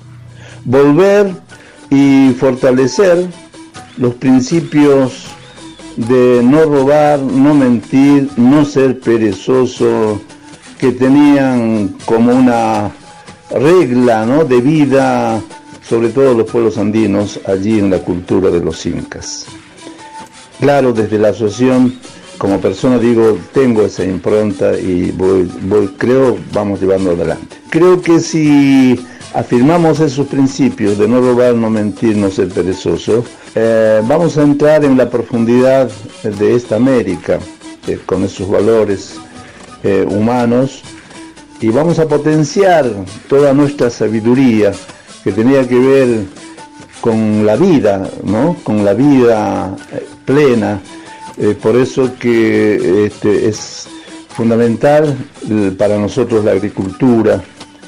[0.65, 1.33] Volver
[1.89, 3.27] y fortalecer
[3.97, 5.27] los principios
[5.95, 10.19] de no robar, no mentir, no ser perezoso,
[10.79, 12.91] que tenían como una
[13.51, 14.43] regla ¿no?
[14.43, 15.41] de vida
[15.87, 19.45] sobre todo los pueblos andinos, allí en la cultura de los incas.
[20.59, 21.99] Claro, desde la asociación,
[22.37, 25.49] como persona digo, tengo esa impronta y voy,
[25.97, 27.57] creo, vamos llevando adelante.
[27.69, 28.99] Creo que si
[29.33, 34.85] afirmamos esos principios de no robar, no mentir, no ser perezoso, eh, vamos a entrar
[34.85, 35.89] en la profundidad
[36.23, 37.39] de esta América,
[37.87, 39.15] eh, con esos valores
[39.83, 40.81] eh, humanos,
[41.59, 42.89] y vamos a potenciar
[43.27, 44.73] toda nuestra sabiduría,
[45.23, 46.25] que tenía que ver
[47.01, 48.55] con la vida, ¿no?
[48.63, 50.81] con la vida eh, plena.
[51.37, 53.87] Eh, por eso que este, es
[54.29, 55.17] fundamental
[55.49, 57.43] eh, para nosotros la agricultura,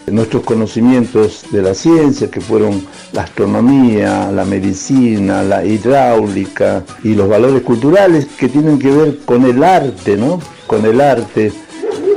[0.07, 7.27] nuestros conocimientos de la ciencia, que fueron la astronomía, la medicina, la hidráulica y los
[7.27, 10.39] valores culturales que tienen que ver con el arte, ¿no?
[10.67, 11.51] Con el arte.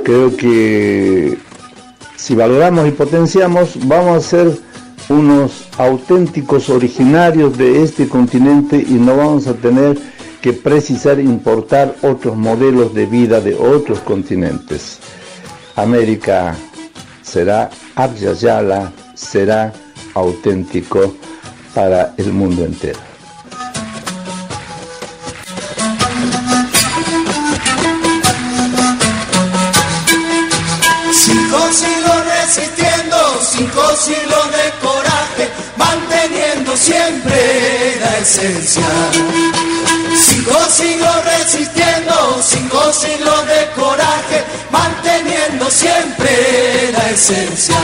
[0.05, 1.39] Creo que
[2.17, 4.68] si valoramos y potenciamos, vamos a ser
[5.09, 9.99] unos auténticos originarios de este continente y no vamos a tener
[10.41, 14.99] que precisar importar otros modelos de vida de otros continentes.
[15.77, 16.57] América
[17.23, 18.35] será Abya
[19.15, 19.73] será
[20.15, 21.15] auténtico
[21.75, 22.99] para el mundo entero.
[31.13, 33.67] Cinco siglos resistiendo, de
[33.97, 34.38] coraje,
[35.79, 38.83] manteniendo siempre la esencia.
[40.27, 47.77] Cinco siglos resistiendo, cinco siglos de coraje, manteniendo siempre la esencia.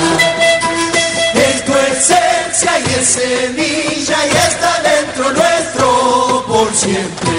[1.35, 7.34] Es tu esencia y es semilla y está dentro nuestro por siempre.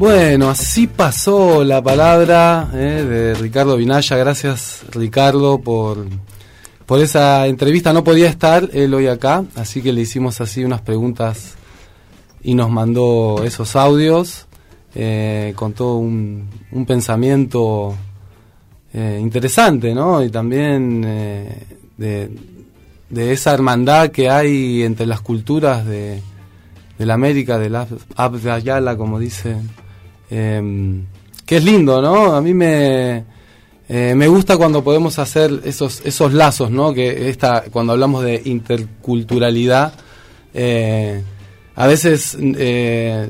[0.00, 4.16] Bueno, así pasó la palabra eh, de Ricardo Vinaya.
[4.16, 6.06] Gracias, Ricardo, por,
[6.86, 7.92] por esa entrevista.
[7.92, 11.56] No podía estar él hoy acá, así que le hicimos así unas preguntas
[12.42, 14.46] y nos mandó esos audios
[14.94, 17.94] eh, con todo un, un pensamiento
[18.94, 20.24] eh, interesante, ¿no?
[20.24, 21.66] Y también eh,
[21.98, 22.30] de,
[23.10, 26.22] de esa hermandad que hay entre las culturas de,
[26.98, 27.86] de la América, de la
[28.16, 29.68] Abya Yala, como dicen
[30.30, 31.02] eh,
[31.44, 32.32] que es lindo, ¿no?
[32.34, 33.24] A mí me,
[33.92, 36.94] eh, me gusta cuando podemos hacer esos, esos lazos, ¿no?
[36.94, 39.92] Que esta, cuando hablamos de interculturalidad,
[40.54, 41.20] eh,
[41.74, 43.28] a veces eh,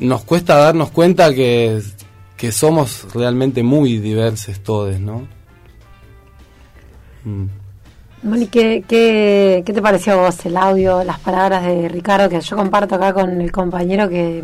[0.00, 1.80] nos cuesta darnos cuenta que,
[2.36, 5.26] que somos realmente muy diversos todos, ¿no?
[7.24, 7.46] Mm.
[8.50, 12.54] ¿qué, qué, qué te pareció a vos el audio, las palabras de Ricardo que yo
[12.54, 14.42] comparto acá con el compañero que...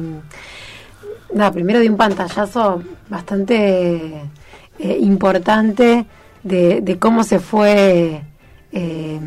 [1.35, 4.23] Nada, primero di un pantallazo bastante
[4.79, 6.07] eh, importante
[6.43, 8.23] de, de cómo se fue
[8.73, 9.21] eh,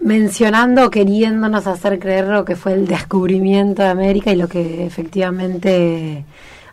[0.00, 6.24] mencionando, queriéndonos hacer creer lo que fue el descubrimiento de América y lo que efectivamente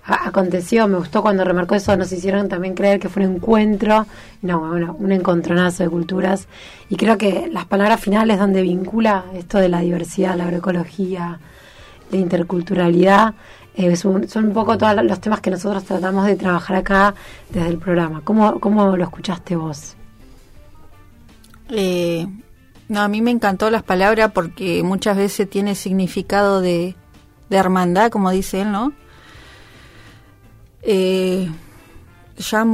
[0.04, 0.88] aconteció.
[0.88, 4.08] Me gustó cuando remarcó eso, nos hicieron también creer que fue un encuentro,
[4.42, 6.48] no, bueno, un encontronazo de culturas.
[6.90, 11.40] Y creo que las palabras finales donde vincula esto de la diversidad, la agroecología,
[12.12, 13.36] la interculturalidad,
[13.76, 17.16] eh, son, un poco todos los temas que nosotros tratamos de trabajar acá
[17.50, 18.22] desde el programa.
[18.24, 19.96] ¿Cómo, cómo lo escuchaste vos?
[21.70, 22.28] Eh,
[22.88, 26.96] no, a mí me encantó las palabras porque muchas veces tiene significado de,
[27.50, 28.94] de hermandad, como dice él, ¿no?
[30.82, 31.50] Eh,
[32.38, 32.66] ya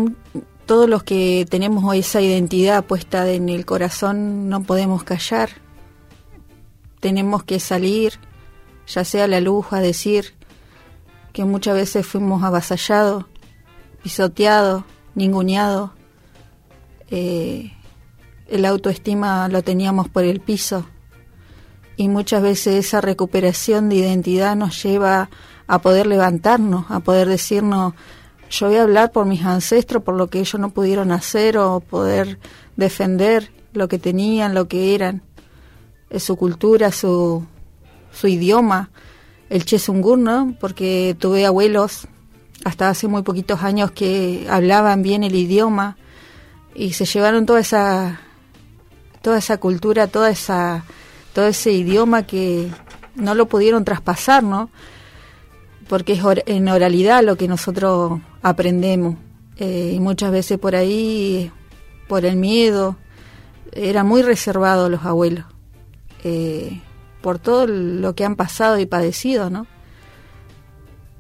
[0.65, 5.49] todos los que tenemos esa identidad puesta en el corazón no podemos callar.
[6.99, 8.13] Tenemos que salir,
[8.87, 10.33] ya sea a la luz, a decir
[11.35, 13.25] que muchas veces fuimos avasallados,
[14.01, 15.91] pisoteados, ninguneados.
[17.11, 17.73] Eh,
[18.47, 20.85] el autoestima lo teníamos por el piso.
[21.97, 25.29] Y muchas veces esa recuperación de identidad nos lleva
[25.67, 27.95] a poder levantarnos, a poder decirnos,
[28.49, 31.81] yo voy a hablar por mis ancestros, por lo que ellos no pudieron hacer o
[31.81, 32.39] poder
[32.77, 35.21] defender lo que tenían, lo que eran,
[36.17, 37.45] su cultura, su,
[38.13, 38.89] su idioma,
[39.49, 40.55] el chesungur, ¿no?
[40.59, 42.07] Porque tuve abuelos
[42.63, 45.97] hasta hace muy poquitos años que hablaban bien el idioma
[46.73, 48.21] y se llevaron toda esa
[49.21, 50.83] toda esa cultura, toda esa
[51.33, 52.69] todo ese idioma que
[53.15, 54.69] no lo pudieron traspasar, ¿no?
[55.87, 59.15] Porque es en oralidad lo que nosotros aprendemos
[59.57, 61.49] Eh, y muchas veces por ahí,
[62.09, 62.97] por el miedo,
[63.71, 65.45] eran muy reservados los abuelos
[66.25, 66.81] eh,
[67.25, 69.65] por todo lo que han pasado y padecido, ¿no?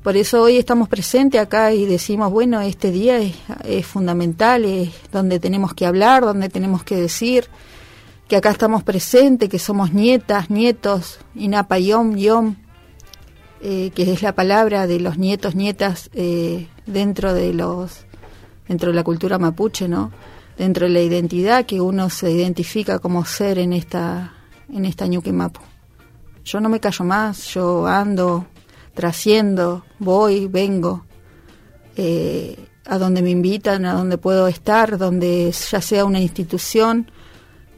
[0.03, 5.39] Por eso hoy estamos presentes acá y decimos, bueno, este día es, fundamental, es donde
[5.39, 7.47] tenemos que hablar, donde tenemos que decir
[8.27, 12.57] que acá estamos presentes, que somos nietas, nietos, inapa yom, yom,
[13.61, 18.05] eh, que es la palabra de los nietos, nietas eh, dentro de los
[18.67, 20.11] dentro de la cultura mapuche, ¿no?
[20.55, 24.35] Dentro de la identidad que uno se identifica como ser en esta
[24.71, 25.61] en esta ñuque mapu.
[26.45, 28.45] Yo no me callo más, yo ando,
[28.93, 31.05] trasciendo, voy, vengo,
[31.95, 37.09] eh, a donde me invitan, a donde puedo estar, donde ya sea una institución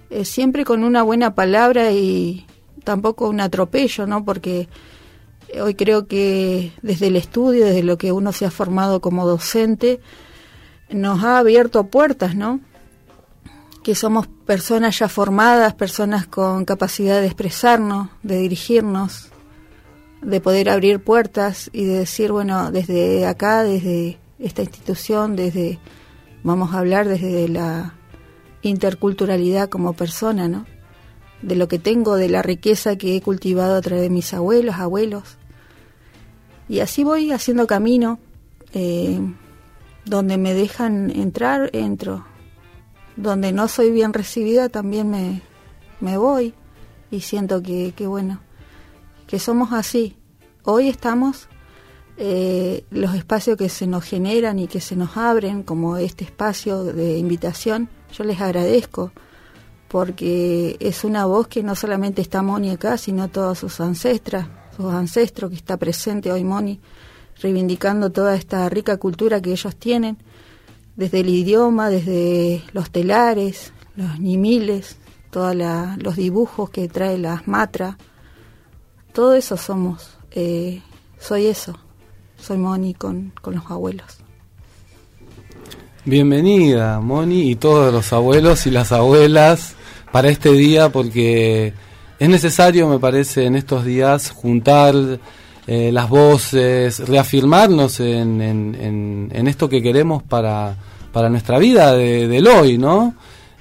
[0.10, 2.46] eh, siempre con una buena palabra y
[2.84, 4.26] tampoco un atropello, ¿no?
[4.26, 4.68] Porque
[5.62, 10.02] hoy creo que desde el estudio, desde lo que uno se ha formado como docente,
[10.90, 12.60] nos ha abierto puertas, ¿no?
[13.88, 19.30] Que somos personas ya formadas, personas con capacidad de expresarnos, de dirigirnos,
[20.22, 25.80] de poder abrir puertas y de decir, bueno, desde acá, desde esta institución, desde,
[26.44, 27.94] vamos a hablar desde la
[28.62, 30.66] interculturalidad como persona, ¿no?
[31.42, 34.76] De lo que tengo, de la riqueza que he cultivado a través de mis abuelos,
[34.76, 35.38] abuelos.
[36.68, 38.20] Y así voy haciendo camino.
[38.74, 39.18] Eh,
[40.04, 42.26] donde me dejan entrar, entro.
[43.18, 45.42] Donde no soy bien recibida, también me,
[46.00, 46.54] me voy.
[47.12, 48.40] Y siento que, que, bueno,
[49.28, 50.16] que somos así.
[50.64, 51.50] Hoy estamos
[52.20, 56.84] eh, los espacios que se nos generan y que se nos abren, como este espacio
[56.84, 59.12] de invitación, yo les agradezco
[59.88, 64.92] porque es una voz que no solamente está Moni acá, sino todas sus ancestras, sus
[64.92, 66.80] ancestros que está presente hoy Moni,
[67.40, 70.18] reivindicando toda esta rica cultura que ellos tienen,
[70.98, 74.98] desde el idioma, desde los telares, los nimiles,
[75.32, 75.56] todos
[75.98, 77.96] los dibujos que trae las matras,
[79.14, 80.82] todo eso somos, eh,
[81.18, 81.80] soy eso
[82.40, 84.18] soy Moni con, con los abuelos.
[86.06, 89.76] Bienvenida, Moni, y todos los abuelos y las abuelas
[90.12, 91.74] para este día, porque
[92.20, 94.96] es necesario, me parece, en estos días juntar
[95.68, 100.76] eh, las voces, reafirmarnos en, en, esto que queremos para,
[101.12, 103.14] para nuestra vida de, del hoy, ¿no?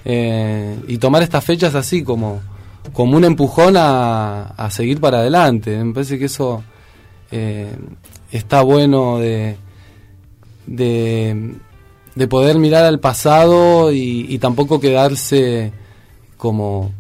[0.05, 2.41] Eh, y tomar estas fechas así como,
[2.93, 5.83] como un empujón a, a seguir para adelante.
[5.83, 6.63] Me parece que eso
[7.31, 7.75] eh,
[8.31, 9.57] está bueno de,
[10.67, 15.73] de, poder mirar al pasado y, tampoco quedarse
[16.37, 16.93] como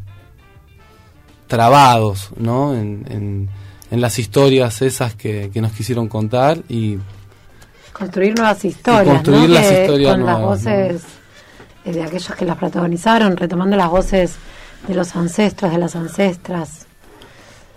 [1.46, 2.74] trabados ¿no?
[2.74, 3.48] en,
[3.90, 6.98] las historias esas que, nos quisieron contar y
[7.92, 11.02] construir nuevas historias, construir las historias con las voces
[11.84, 14.36] eh, de aquellos que las protagonizaron, retomando las voces
[14.86, 16.86] de los ancestros, de las ancestras.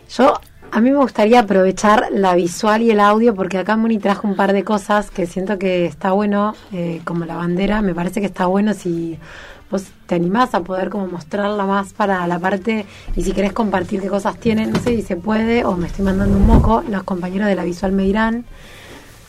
[0.10, 0.40] Yo
[0.72, 4.36] a mí me gustaría aprovechar la visual y el audio porque acá Moni trajo un
[4.36, 8.28] par de cosas que siento que está bueno, eh, como la bandera, me parece que
[8.28, 9.18] está bueno si
[9.70, 14.02] vos te animás a poder como mostrarla más para la parte y si querés compartir
[14.02, 17.04] qué cosas tienen, no sé si se puede o me estoy mandando un moco, los
[17.04, 18.46] compañeros de la visual me dirán,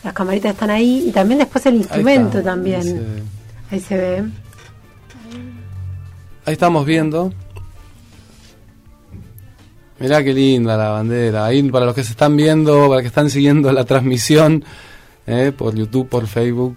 [0.02, 3.24] las camaritas están ahí y también después el instrumento también,
[3.70, 4.24] ahí se ve.
[6.46, 7.32] Ahí estamos viendo
[10.00, 11.44] Mirá qué linda la bandera.
[11.44, 14.64] Ahí para los que se están viendo, para los que están siguiendo la transmisión
[15.26, 16.76] eh, por YouTube, por Facebook.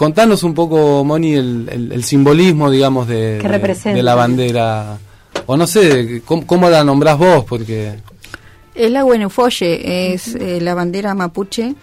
[0.00, 4.96] Contanos un poco, Moni, el, simbolismo, digamos, de, de, la bandera.
[5.44, 7.44] O no sé, ¿cómo, la nombrás vos?
[7.44, 7.96] Porque...
[8.74, 11.74] Es la Guenufoye, es eh, la bandera mapuche.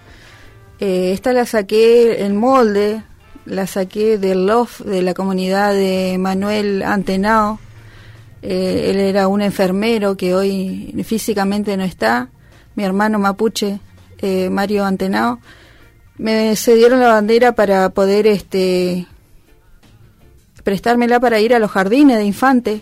[0.80, 3.04] Eh, esta la saqué en molde,
[3.46, 7.60] la saqué del LOF de la comunidad de Manuel Antenao
[8.42, 12.30] eh, él era un enfermero que hoy físicamente no está.
[12.76, 13.80] Mi hermano mapuche,
[14.20, 15.40] eh, Mario Antenao,
[16.18, 19.08] me cedieron la bandera para poder este
[20.64, 22.82] prestármela para ir a los jardines de infante.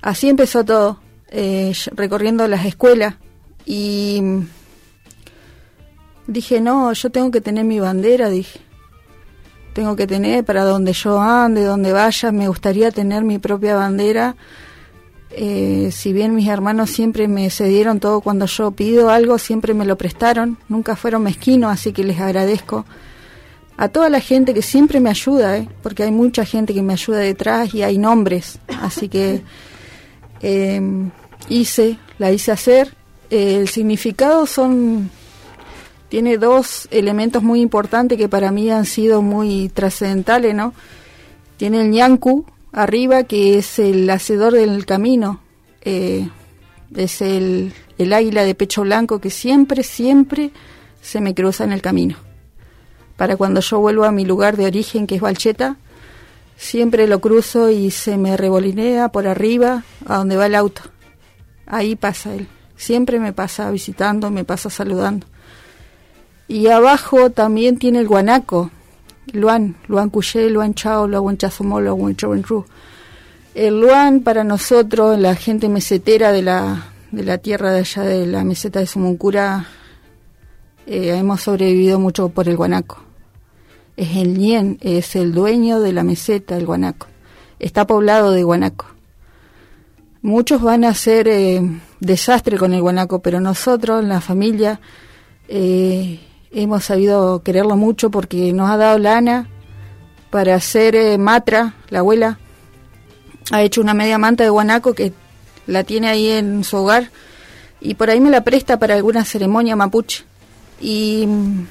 [0.00, 3.16] Así empezó todo, eh, recorriendo las escuelas.
[3.66, 4.22] Y
[6.26, 8.60] dije, no, yo tengo que tener mi bandera, dije.
[9.74, 14.36] Tengo que tener para donde yo ande, donde vaya, me gustaría tener mi propia bandera
[15.34, 19.84] eh, si bien mis hermanos siempre me cedieron todo cuando yo pido algo, siempre me
[19.84, 22.84] lo prestaron, nunca fueron mezquinos, así que les agradezco.
[23.76, 25.68] A toda la gente que siempre me ayuda, ¿eh?
[25.82, 29.42] porque hay mucha gente que me ayuda detrás y hay nombres, así que
[30.40, 31.10] em,
[31.48, 32.94] hice, la hice hacer.
[33.30, 35.10] el significado son
[36.12, 40.74] tiene dos elementos muy importantes que para mí han sido muy trascendentales, ¿no?
[41.56, 45.40] Tiene el ñancu, arriba, que es el hacedor del camino,
[45.82, 46.28] eh,
[46.96, 50.50] es el, el águila de pecho blanco que siempre, siempre
[51.00, 52.16] se me cruza en el camino.
[53.16, 55.76] Para cuando yo vuelvo a mi lugar de origen, que es Valcheta,
[56.56, 60.82] siempre lo cruzo y se me revolinea por arriba a donde va el auto.
[61.66, 62.48] Ahí pasa él.
[62.76, 65.26] Siempre me pasa visitando, me pasa saludando.
[66.48, 68.70] Y abajo también tiene el guanaco,
[69.32, 72.64] Luan, Luan Cuyé, Luan Chao, Luan Chazumó, Luan Ru.
[73.54, 78.26] El Luan para nosotros, la gente mesetera de la, de la tierra de allá de
[78.26, 79.66] la meseta de Sumuncura,
[80.86, 83.02] eh, hemos sobrevivido mucho por el guanaco.
[83.96, 87.06] Es el Nien, es el dueño de la meseta, el guanaco.
[87.58, 88.86] está poblado de guanaco.
[90.22, 91.60] Muchos van a hacer eh,
[92.00, 94.80] desastre con el guanaco, pero nosotros, la familia,
[95.48, 96.20] eh,
[96.52, 99.48] hemos sabido quererlo mucho porque nos ha dado lana
[100.30, 102.38] para hacer eh, matra, la abuela
[103.50, 105.12] ha hecho una media manta de guanaco que
[105.66, 107.10] la tiene ahí en su hogar
[107.80, 110.24] y por ahí me la presta para alguna ceremonia mapuche
[110.80, 111.66] y mm,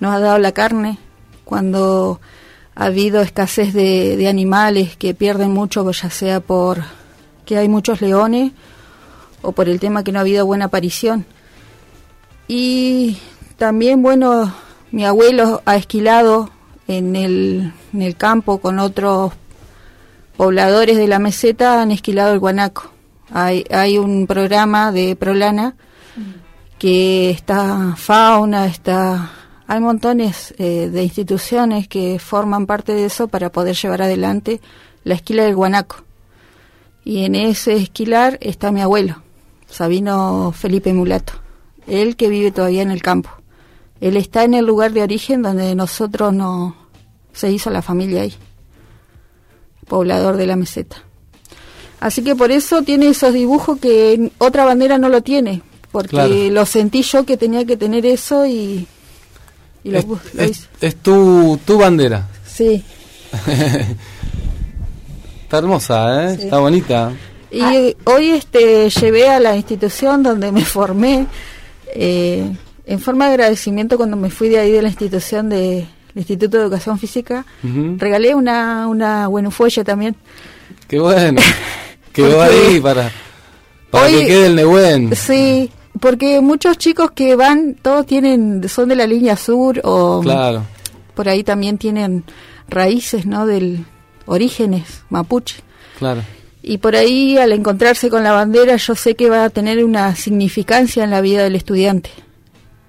[0.00, 0.98] nos ha dado la carne
[1.44, 2.20] cuando
[2.74, 6.82] ha habido escasez de, de animales que pierden mucho, ya sea por
[7.44, 8.52] que hay muchos leones
[9.42, 11.26] o por el tema que no ha habido buena aparición.
[12.48, 13.18] Y
[13.56, 14.52] también, bueno,
[14.90, 16.50] mi abuelo ha esquilado
[16.88, 19.32] en el, en el campo con otros
[20.36, 22.90] pobladores de la meseta, han esquilado el guanaco.
[23.30, 25.74] Hay, hay un programa de Prolana
[26.78, 29.30] que está fauna, está
[29.66, 34.60] hay montones eh, de instituciones que forman parte de eso para poder llevar adelante
[35.04, 35.96] la esquila del guanaco.
[37.04, 39.22] Y en ese esquilar está mi abuelo,
[39.66, 41.34] Sabino Felipe Mulato,
[41.86, 43.30] él que vive todavía en el campo.
[44.00, 46.76] Él está en el lugar de origen donde nosotros no
[47.32, 48.34] se hizo la familia ahí,
[49.86, 50.96] poblador de la meseta.
[52.00, 56.66] Así que por eso tiene esos dibujos que otra bandera no lo tiene, porque lo
[56.66, 58.86] sentí yo que tenía que tener eso y,
[59.84, 62.28] lo, es, es, tu, tu bandera.
[62.46, 62.84] Sí.
[65.44, 66.38] Está hermosa, ¿eh?
[66.42, 67.12] Está bonita.
[67.50, 71.26] Y hoy este llevé a la institución donde me formé,
[71.94, 72.50] eh,
[72.86, 76.64] en forma de agradecimiento cuando me fui de ahí de la institución del Instituto de
[76.64, 77.46] Educación Física,
[77.96, 80.16] regalé una, una fuelle también.
[80.86, 81.40] Qué bueno.
[82.12, 83.10] Quedó ahí para,
[83.90, 85.16] para que quede el Nehuen.
[85.16, 85.68] Sí,
[85.98, 90.62] porque muchos chicos que van, todos tienen, son de la línea sur o claro.
[91.14, 92.22] por ahí también tienen
[92.68, 93.46] raíces, ¿no?
[93.46, 93.84] Del
[94.26, 95.56] orígenes mapuche.
[95.98, 96.22] Claro.
[96.66, 100.14] Y por ahí, al encontrarse con la bandera, yo sé que va a tener una
[100.16, 102.10] significancia en la vida del estudiante.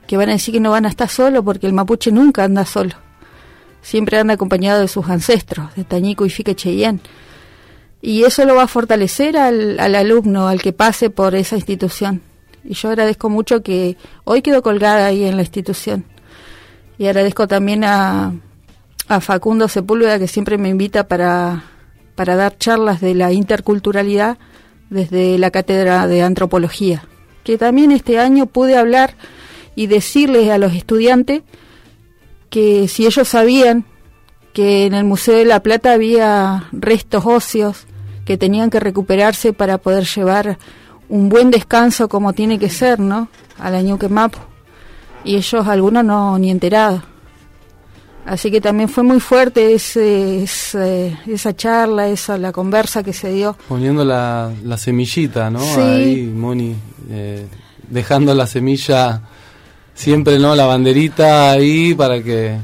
[0.07, 2.65] Que van a decir que no van a estar solo, porque el mapuche nunca anda
[2.65, 2.95] solo.
[3.82, 7.01] Siempre anda acompañado de sus ancestros, de Tañico y Fique Cheyenne
[8.05, 12.21] y eso lo va a fortalecer al, al, alumno, al que pase por esa institución.
[12.63, 16.05] Y yo agradezco mucho que hoy quedo colgada ahí en la institución.
[16.99, 18.32] Y agradezco también a,
[19.07, 21.63] a Facundo Sepúlveda, que siempre me invita para,
[22.16, 24.38] para dar charlas de la interculturalidad
[24.89, 27.05] desde la cátedra de antropología.
[27.43, 29.16] Que también este año pude hablar
[29.76, 31.43] y decirles a los estudiantes
[32.49, 33.86] que si ellos sabían
[34.53, 37.86] que en el Museo de la Plata había restos óseos
[38.26, 40.57] que tenían que recuperarse para poder llevar
[41.09, 43.28] un buen descanso como tiene que ser, ¿no?
[43.59, 44.39] Al año que Mapo.
[45.24, 47.03] Y ellos, algunos no ni enterados.
[48.26, 53.55] Así que también fue muy fuerte ese, esa charla, esa la conversa que se dio.
[53.67, 55.61] Poniendo la, la semillita, ¿no?
[55.78, 56.76] Ahí, Moni,
[57.11, 57.45] eh,
[57.88, 59.21] dejando la semilla
[59.93, 60.55] siempre, ¿no?
[60.55, 62.57] La banderita ahí para que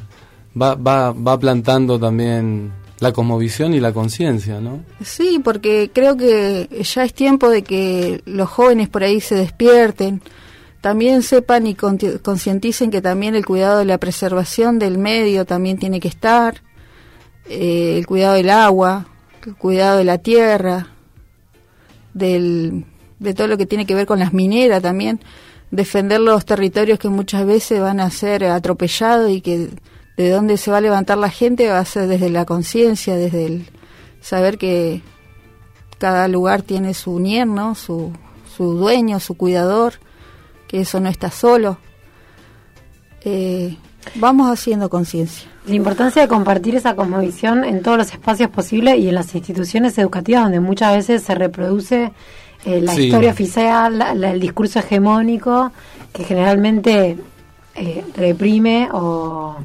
[0.59, 4.83] va, va, va plantando también la cosmovisión y la conciencia, ¿no?
[5.03, 10.21] Sí, porque creo que ya es tiempo de que los jóvenes por ahí se despierten,
[10.81, 15.99] también sepan y concienticen que también el cuidado de la preservación del medio también tiene
[15.99, 16.61] que estar,
[17.47, 19.05] eh, el cuidado del agua,
[19.45, 20.87] el cuidado de la tierra,
[22.15, 22.85] del,
[23.19, 25.19] de todo lo que tiene que ver con las mineras también,
[25.69, 29.69] defender los territorios que muchas veces van a ser atropellados y que
[30.17, 33.45] de dónde se va a levantar la gente va a ser desde la conciencia, desde
[33.45, 33.67] el
[34.19, 35.03] saber que
[35.99, 38.11] cada lugar tiene su nierno, su,
[38.55, 39.93] su dueño, su cuidador,
[40.71, 41.77] que eso no está solo.
[43.25, 43.75] Eh,
[44.15, 45.49] vamos haciendo conciencia.
[45.65, 49.97] La importancia de compartir esa cosmovisión en todos los espacios posibles y en las instituciones
[49.97, 52.13] educativas donde muchas veces se reproduce
[52.63, 55.73] eh, la historia oficial, el discurso hegemónico
[56.13, 57.17] que generalmente
[57.75, 59.57] eh, reprime o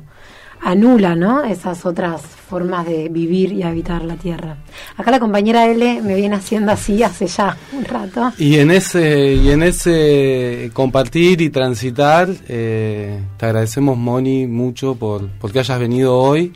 [0.60, 1.44] anula ¿no?
[1.44, 4.56] esas otras formas de vivir y habitar la tierra.
[4.96, 8.32] Acá la compañera L me viene haciendo así hace ya un rato.
[8.38, 15.28] Y en ese, y en ese compartir y transitar, eh, te agradecemos Moni mucho por
[15.40, 16.52] porque hayas venido hoy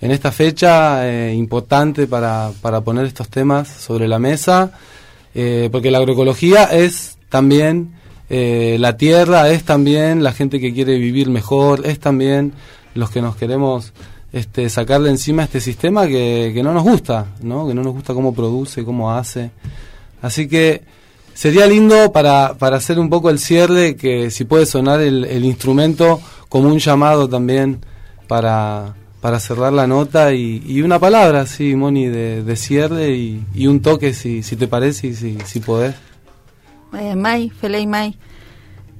[0.00, 4.72] en esta fecha eh, importante para, para poner estos temas sobre la mesa,
[5.34, 7.98] eh, porque la agroecología es también
[8.32, 12.52] la tierra, es también la gente que quiere vivir mejor, es también
[12.94, 13.92] los que nos queremos
[14.32, 17.66] este, sacarle encima este sistema que, que no nos gusta, ¿no?
[17.66, 19.50] que no nos gusta cómo produce, cómo hace.
[20.22, 20.82] Así que
[21.34, 25.44] sería lindo para, para hacer un poco el cierre, que si puede sonar el, el
[25.44, 27.80] instrumento como un llamado también
[28.28, 33.44] para, para cerrar la nota y, y una palabra, sí, Moni, de, de cierre y,
[33.54, 35.94] y un toque, si, si te parece y si, si podés.
[36.98, 38.16] Eh, May, Feley May.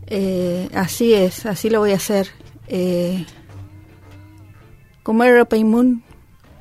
[0.06, 2.28] Eh, así es, así lo voy a hacer.
[2.66, 3.24] Eh,
[5.10, 5.88] comer paimun,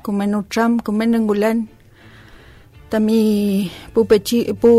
[0.02, 1.58] comer nutram, comer nengulan.
[2.90, 4.70] Tami pu pechi, pu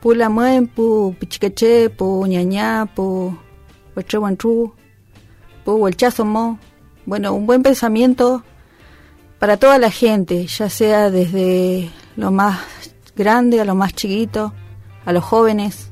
[0.00, 0.84] pu lamuen, pu
[1.18, 3.04] pichicache, pu ñaña, pu
[3.94, 4.70] huachehuantru,
[5.64, 6.44] pu huelchazomo.
[7.06, 8.44] Bueno, un buen pensamiento
[9.40, 12.54] para toda la gente, ya sea desde lo más
[13.16, 14.52] grande a lo más chiquito,
[15.04, 15.90] a los jóvenes,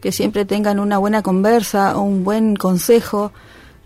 [0.00, 3.30] que siempre tengan una buena conversa, un buen consejo,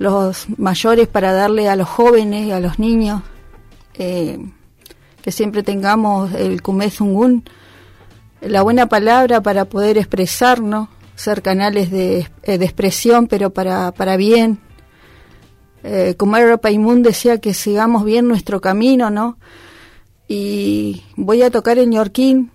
[0.01, 3.23] los mayores para darle a los jóvenes y a los niños,
[3.99, 4.39] eh,
[5.21, 7.45] que siempre tengamos el kumezungun,
[8.41, 14.17] la buena palabra para poder expresarnos, ser canales de, eh, de expresión, pero para, para
[14.17, 14.61] bien.
[15.85, 19.37] Eh, era Paimun decía que sigamos bien nuestro camino, ¿no?
[20.29, 22.51] Y voy a tocar en Yorquín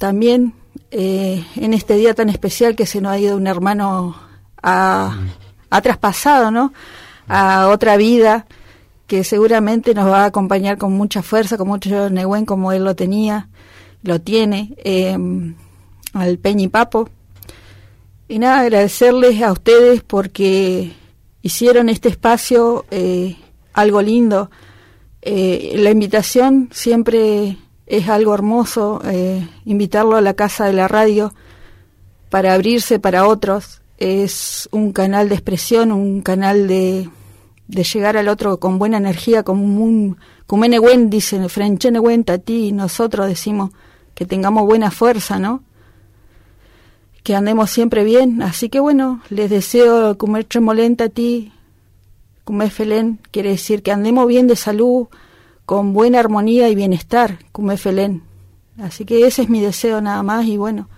[0.00, 0.52] también
[0.90, 4.16] eh, en este día tan especial que se nos ha ido un hermano
[4.60, 5.16] a,
[5.70, 6.72] ha traspasado, ¿no?
[7.28, 8.46] A otra vida
[9.06, 12.94] que seguramente nos va a acompañar con mucha fuerza, con mucho Nehuen como él lo
[12.94, 13.48] tenía,
[14.02, 15.16] lo tiene, eh,
[16.12, 17.08] al Peñi Papo.
[18.28, 20.92] Y nada, agradecerles a ustedes porque
[21.42, 23.36] hicieron este espacio eh,
[23.72, 24.50] algo lindo.
[25.22, 27.56] Eh, la invitación siempre
[27.86, 31.32] es algo hermoso, eh, invitarlo a la casa de la radio
[32.28, 33.80] para abrirse para otros.
[33.98, 37.10] Es un canal de expresión, un canal de,
[37.68, 42.72] de llegar al otro con buena energía, como un Kumene Wen, dicen, Frenchene Wen, Tati,
[42.72, 43.70] nosotros decimos
[44.14, 45.62] que tengamos buena fuerza, ¿no?
[47.22, 48.40] Que andemos siempre bien.
[48.40, 50.16] Así que bueno, les deseo
[50.48, 51.52] tremolenta a ti,
[52.44, 55.08] comer felén, quiere decir que andemos bien de salud,
[55.66, 58.22] con buena armonía y bienestar, comer felén.
[58.78, 60.88] Así que ese es mi deseo nada más y bueno,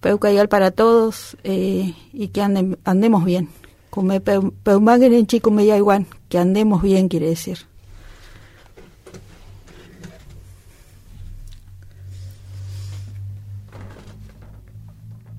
[0.00, 3.48] peucayal para todos eh, y que andemos bien.
[3.90, 7.58] Come peumaguen en chico igual, que andemos bien quiere decir.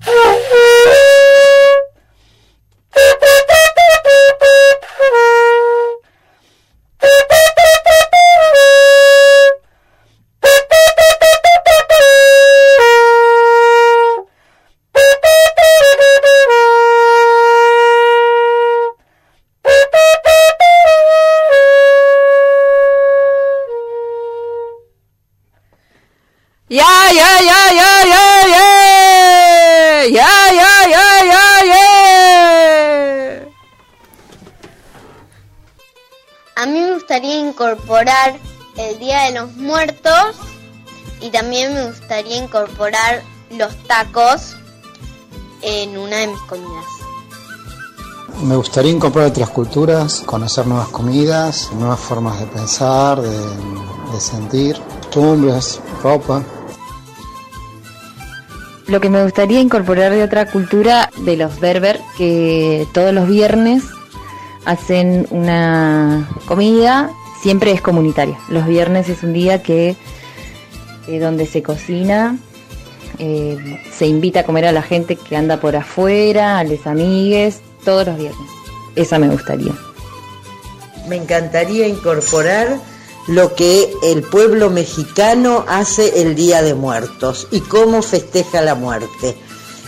[42.20, 43.22] gustaría incorporar
[43.56, 44.54] los tacos
[45.62, 46.84] en una de mis comidas.
[48.42, 54.76] Me gustaría incorporar otras culturas, conocer nuevas comidas, nuevas formas de pensar, de, de sentir,
[55.00, 56.42] costumbres, ropa.
[58.86, 63.84] Lo que me gustaría incorporar de otra cultura de los berber, que todos los viernes
[64.66, 67.10] hacen una comida,
[67.40, 68.38] siempre es comunitaria.
[68.50, 69.96] Los viernes es un día que
[71.06, 72.38] eh, donde se cocina,
[73.18, 77.60] eh, se invita a comer a la gente que anda por afuera, a los amigues,
[77.84, 78.50] todos los viernes.
[78.96, 79.72] Esa me gustaría.
[81.08, 82.78] Me encantaría incorporar
[83.26, 89.36] lo que el pueblo mexicano hace el Día de Muertos y cómo festeja la muerte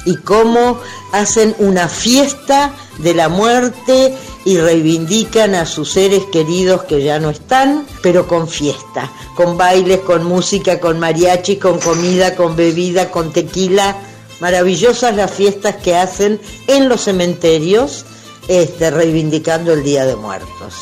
[0.05, 0.79] y cómo
[1.13, 7.31] hacen una fiesta de la muerte y reivindican a sus seres queridos que ya no
[7.31, 13.33] están, pero con fiesta, con bailes, con música, con mariachi, con comida, con bebida, con
[13.33, 13.97] tequila.
[14.41, 18.05] Maravillosas las fiestas que hacen en los cementerios
[18.49, 20.75] este, reivindicando el Día de Muertos.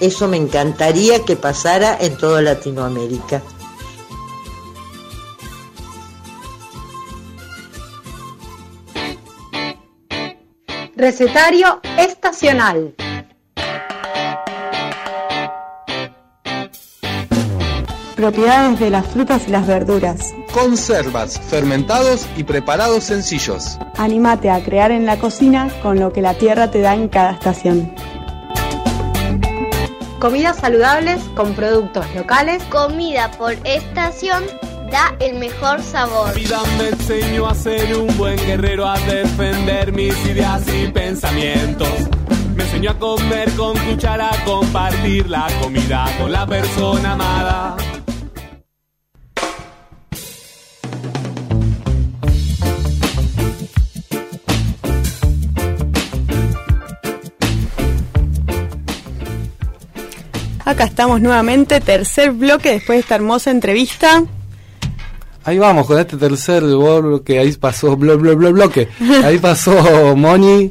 [0.00, 3.42] Eso me encantaría que pasara en toda Latinoamérica.
[10.98, 12.92] Recetario estacional.
[18.16, 20.34] Propiedades de las frutas y las verduras.
[20.52, 23.78] Conservas, fermentados y preparados sencillos.
[23.96, 27.30] Anímate a crear en la cocina con lo que la tierra te da en cada
[27.30, 27.94] estación.
[30.18, 32.60] Comidas saludables con productos locales.
[32.64, 34.42] Comida por estación
[34.90, 36.28] da el mejor sabor.
[36.28, 41.88] La vida me enseñó a ser un buen guerrero, a defender mis ideas y pensamientos.
[42.56, 47.76] Me enseñó a comer con cuchara, a compartir la comida con la persona amada.
[60.64, 64.22] Acá estamos nuevamente, tercer bloque después de esta hermosa entrevista.
[65.44, 68.88] Ahí vamos con este tercer bloque, ahí pasó blo, blo, blo, bloque.
[69.24, 70.70] Ahí pasó Moni,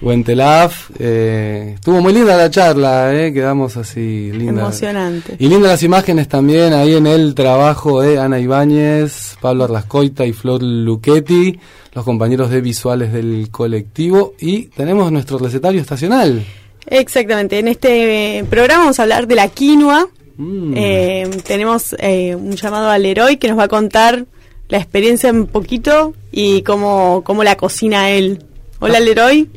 [0.00, 0.90] Wentelaf.
[0.98, 4.62] Eh, estuvo muy linda la charla, eh, quedamos así linda.
[4.62, 5.36] Emocionante.
[5.38, 10.32] Y lindas las imágenes también ahí en el trabajo de Ana Ibáñez, Pablo Arlascoita y
[10.32, 11.58] Flor Luchetti,
[11.94, 14.34] los compañeros de visuales del colectivo.
[14.38, 16.44] Y tenemos nuestro recetario estacional.
[16.86, 20.08] Exactamente, en este eh, programa vamos a hablar de la quinoa.
[20.38, 20.74] Mm.
[20.76, 24.24] Eh, tenemos eh, un llamado al Leroy que nos va a contar
[24.68, 28.42] la experiencia un poquito y cómo, cómo la cocina él.
[28.78, 29.48] Hola Leroy.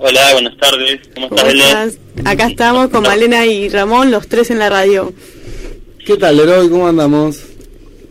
[0.00, 1.00] Hola, buenas tardes.
[1.14, 2.26] ¿Cómo, ¿Cómo estás, estás?
[2.26, 5.12] Acá estamos con Malena y Ramón, los tres en la radio.
[6.04, 6.68] ¿Qué tal, Leroy?
[6.68, 7.40] ¿Cómo andamos?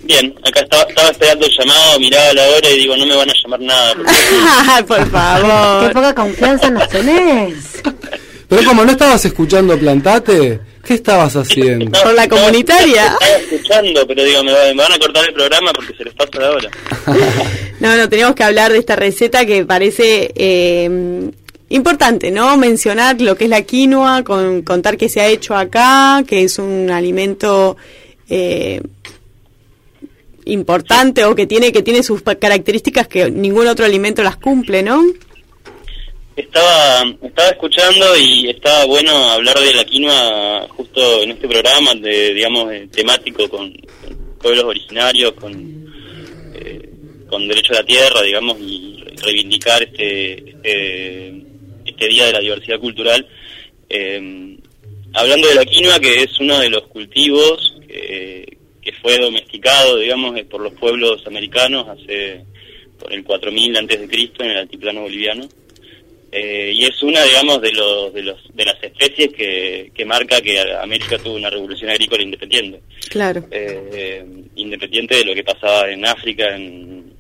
[0.04, 3.30] Bien, acá estaba, estaba esperando el llamado, miraba la hora y digo, no me van
[3.30, 3.94] a llamar nada.
[3.96, 5.88] porque- Por favor.
[5.88, 7.82] Qué poca confianza nos tenés.
[8.50, 11.92] Pero como no estabas escuchando Plantate, ¿qué estabas haciendo?
[12.02, 13.08] Por la comunitaria.
[13.20, 16.14] Estaba escuchando, pero digo, me, va- me van a cortar el programa porque se les
[16.14, 16.70] pasa la hora.
[17.80, 21.30] No, no, teníamos que hablar de esta receta que parece eh,
[21.70, 22.58] importante, ¿no?
[22.58, 26.58] Mencionar lo que es la quinoa, con, contar que se ha hecho acá, que es
[26.58, 27.78] un alimento
[28.30, 28.82] eh,
[30.46, 35.04] importante o que tiene que tiene sus características que ningún otro alimento las cumple, ¿no?
[36.38, 42.32] Estaba, estaba escuchando y estaba bueno hablar de la quinoa justo en este programa, de,
[42.36, 45.52] digamos, temático con, con pueblos originarios, con,
[46.54, 46.90] eh,
[47.28, 51.44] con derecho a la tierra, digamos, y reivindicar este, este,
[51.88, 53.28] este Día de la Diversidad Cultural.
[53.90, 54.58] Eh,
[55.14, 60.38] hablando de la quinoa, que es uno de los cultivos que, que fue domesticado, digamos,
[60.38, 62.46] eh, por los pueblos americanos hace
[63.00, 65.50] por el 4000 antes de Cristo en el altiplano boliviano.
[66.32, 70.42] Eh, y es una, digamos, de los de los de las especies que, que marca
[70.42, 73.46] que América tuvo una revolución agrícola independiente, Claro.
[73.50, 74.26] Eh,
[74.56, 77.14] independiente de lo que pasaba en África, en,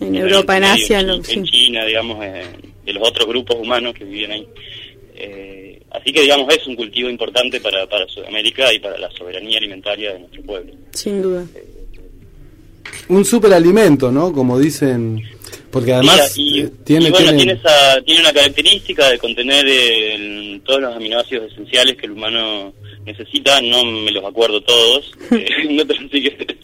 [0.00, 1.34] En Europa, en Asia, sí.
[1.34, 2.42] en China, digamos, eh,
[2.84, 4.48] de los otros grupos humanos que vivían ahí.
[5.14, 9.58] Eh, así que, digamos, es un cultivo importante para, para Sudamérica y para la soberanía
[9.58, 10.72] alimentaria de nuestro pueblo.
[10.92, 11.44] Sin duda.
[13.08, 14.32] Un superalimento, ¿no?
[14.32, 15.22] Como dicen.
[15.70, 19.66] Porque además y, eh, tiene, y bueno, tiene- tiene, esa, tiene una característica de contener
[19.68, 22.72] eh, el- todos los aminoácidos esenciales que el humano
[23.04, 23.60] necesita.
[23.60, 25.12] No me los acuerdo todos.
[25.30, 26.56] eh, no te- así que,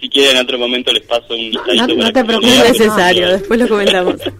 [0.00, 1.86] si quieren, en otro momento les paso un listadito.
[1.88, 4.16] No, no te preocupes, es necesario, después lo comentamos.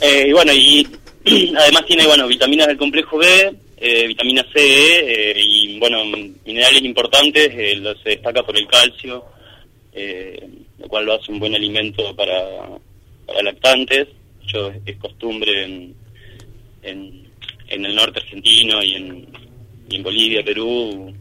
[0.00, 0.86] Eh, y bueno, y
[1.56, 6.04] además tiene, bueno, vitaminas del complejo B, eh, vitamina C eh, y, bueno,
[6.44, 7.48] minerales importantes.
[7.54, 9.24] eh, se destaca por el calcio,
[9.94, 10.46] eh,
[10.84, 12.38] lo cual lo hace un buen alimento para,
[13.26, 14.08] para lactantes.
[14.46, 15.94] Yo, es costumbre en,
[16.82, 17.26] en,
[17.68, 19.26] en el norte argentino y en,
[19.88, 21.12] y en Bolivia, Perú,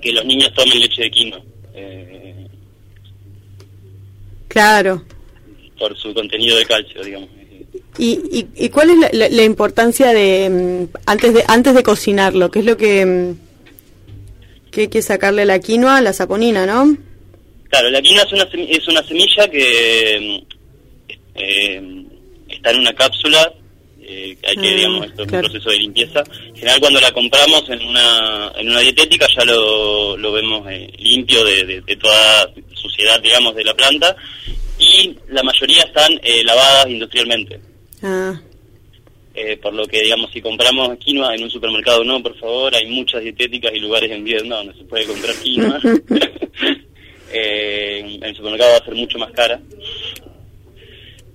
[0.00, 1.40] que los niños tomen leche de quinoa.
[1.74, 2.46] eh,
[4.48, 5.02] Claro.
[5.78, 7.28] por su contenido de calcio, digamos.
[7.98, 10.48] ¿Y, y, y cuál es la, la- la importancia de
[10.88, 12.50] mm, antes de antes de cocinarlo?
[12.50, 16.96] ¿Qué es lo que mm, que hay que sacarle a la quinoa, la saponina, no?
[17.72, 20.56] Claro, la quinoa es una, semi- es una semilla que mm,
[21.36, 22.04] eh,
[22.50, 23.50] está en una cápsula,
[24.02, 25.46] eh, hay que, Ah, digamos, esto es claro.
[25.46, 26.22] un proceso de limpieza.
[26.48, 30.92] En general, cuando la compramos en una, en una dietética ya lo, lo vemos eh,
[30.98, 34.14] limpio de, de- de toda suciedad, digamos, de la planta,
[34.78, 37.58] y la mayoría están eh, lavadas industrialmente.
[38.02, 38.38] Ah,
[39.34, 42.84] Eh, por lo que, digamos, si compramos quinoa en un supermercado, no, por favor, hay
[42.88, 45.80] muchas dietéticas y lugares en Vietnam donde se puede comprar quinoa.
[47.32, 49.58] Eh, en el supermercado va a ser mucho más cara.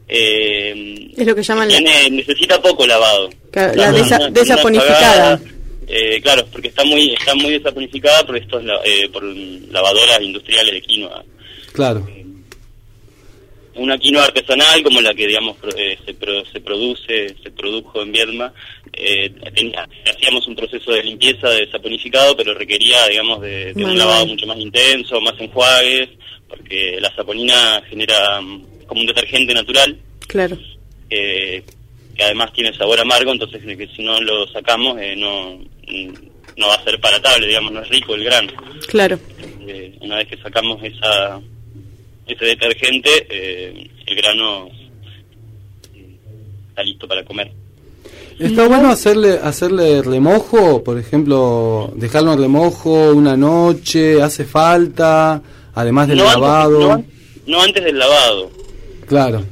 [0.10, 3.30] Eh, es lo que llaman la, necesita poco lavado.
[3.54, 5.36] La Una- desa- una- desaponificada.
[5.42, 5.52] una
[5.90, 10.74] eh, claro, porque está muy está muy desaponificada por estos la- eh, por lavadoras industriales
[10.74, 11.24] de quinoa.
[11.74, 12.08] Claro.
[13.76, 18.02] una quinoa artesanal como la que digamos pro- eh, se, pro- se produce se produjo
[18.02, 18.52] en Viedma
[18.94, 23.98] eh, tenía- hacíamos un proceso de limpieza de saponificado pero requería digamos de, de un
[23.98, 26.10] lavado mucho más intenso más enjuagues
[26.50, 30.58] porque la saponina genera mm, como un detergente natural claro.
[31.10, 31.64] eh,
[32.16, 35.58] que además tiene sabor amargo entonces eh, que si no lo sacamos eh, no
[35.88, 36.14] mm,
[36.58, 38.52] no va a ser palatable digamos no es rico el grano
[38.88, 39.20] Claro.
[39.68, 41.40] eh, una vez que sacamos esa
[42.26, 44.70] ese detergente, eh, el grano
[46.70, 47.50] está listo para comer.
[48.40, 55.42] Está bueno hacerle hacerle remojo, por ejemplo, dejarlo en remojo una noche, hace falta,
[55.74, 56.80] además del No antes- lavado.
[56.98, 57.04] no,
[57.48, 58.52] no antes del lavado.
[59.08, 59.44] Claro.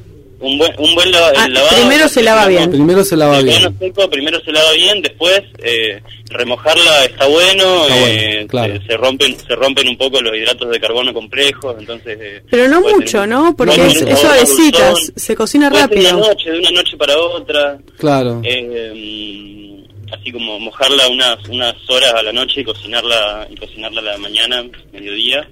[0.46, 1.76] Un buen, un buen Ah, el lavado.
[1.78, 2.70] primero se lava bien.
[2.70, 3.76] Primero se lava bien.
[3.80, 8.74] seco primero se lava bien, después eh, remojarla está bueno, Está bueno, eh, claro.
[8.82, 12.18] se, se rompen se rompen un poco los hidratos de carbono complejos, entonces...
[12.22, 13.56] eh, Pero no mucho, tener- ¿no?
[13.56, 15.14] Porque es, tener es un sabor más suavecita, dulzón.
[15.16, 16.18] se cocina rápido.
[16.18, 17.78] Una noche, de una noche para otra.
[17.98, 18.42] Claro.
[18.44, 24.04] Eh, así como mojarla unas unas horas a la noche y cocinarla y cocinarla a
[24.04, 25.48] la mañana, mediodía.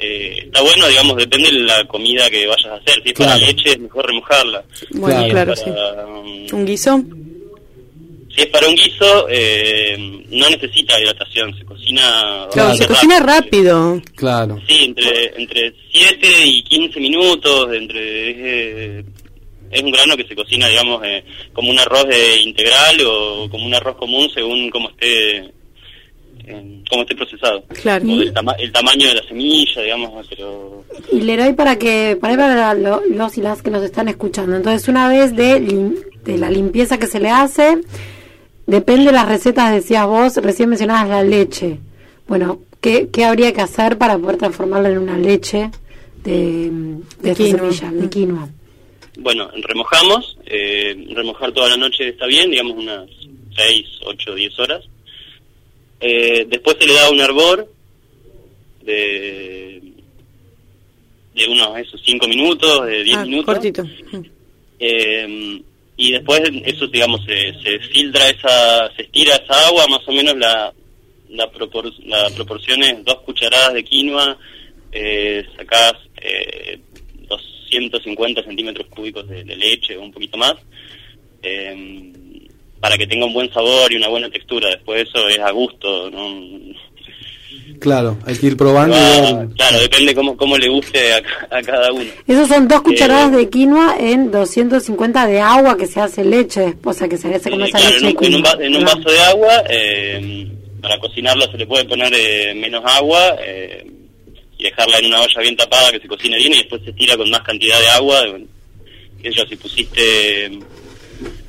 [0.00, 3.02] Eh, está bueno, digamos, depende de la comida que vayas a hacer.
[3.02, 4.64] Si es para leche, es mejor remojarla.
[4.92, 7.04] Bueno, Si claro, para, um, ¿Un guiso?
[8.34, 9.96] Si es para un guiso, eh,
[10.30, 12.46] no necesita hidratación, se cocina...
[12.52, 12.94] Claro, se rápido.
[12.94, 14.02] cocina rápido.
[14.14, 14.58] Claro.
[14.66, 19.04] Sí, entre entre 7 y 15 minutos, entre eh,
[19.70, 23.66] es un grano que se cocina, digamos, eh, como un arroz eh, integral o como
[23.66, 25.52] un arroz común según cómo esté
[26.46, 27.62] eh, cómo esté procesado.
[27.82, 28.04] Claro.
[28.10, 32.36] O del tama- el tamaño de la semilla, digamos, pero Y Leroy para que para,
[32.36, 34.56] para lo- los y las que nos están escuchando.
[34.56, 37.78] Entonces, una vez de, lim- de la limpieza que se le hace,
[38.66, 41.78] depende de las recetas, decías vos, recién mencionabas la leche.
[42.28, 45.70] Bueno, ¿qué, qué habría que hacer para poder transformarla en una leche
[46.24, 46.70] de,
[47.22, 47.72] de esta quinoa.
[47.72, 48.48] semilla, de quinoa?
[49.18, 53.06] bueno, remojamos, eh, remojar toda la noche está bien, digamos unas
[53.56, 54.84] 6, 8, 10 horas.
[56.00, 57.68] Eh, después se le da un hervor
[58.82, 59.82] de,
[61.34, 63.54] de unos esos 5 minutos, de 10 Ah, minutos.
[63.54, 63.84] cortito.
[64.78, 65.62] Eh,
[65.96, 70.34] y después eso, digamos, se, se filtra esa, se estira esa agua, más o menos
[70.38, 70.72] la,
[71.28, 74.38] la, propor- la proporción es dos cucharadas de quinoa,
[74.92, 75.92] eh, sacás
[76.22, 76.80] eh,
[77.28, 80.54] 250 centímetros cúbicos de, de leche o un poquito más,
[81.42, 82.12] eh,
[82.80, 84.68] para que tenga un buen sabor y una buena textura.
[84.70, 86.50] Después eso es a gusto, ¿no?
[87.80, 88.94] Claro, hay que ir probando.
[88.96, 89.48] y Va- ver.
[89.56, 92.10] claro, depende cómo, cómo le guste a, ca- a cada uno.
[92.26, 96.74] Esos son dos cucharadas Eh, de quinoa en 250 de agua que se hace leche,
[96.84, 98.42] o sea, que se hace como Eh, esa claro, leche en, de un, en un
[98.42, 98.54] quinoa.
[98.56, 100.46] va- en un vaso de agua, eh,
[100.82, 103.86] para cocinarlo se le puede poner eh, menos agua eh,
[104.58, 107.16] y dejarla en una olla bien tapada que se cocine bien y después se tira
[107.16, 108.22] con más cantidad de agua.
[109.22, 110.50] eh, yo, si pusiste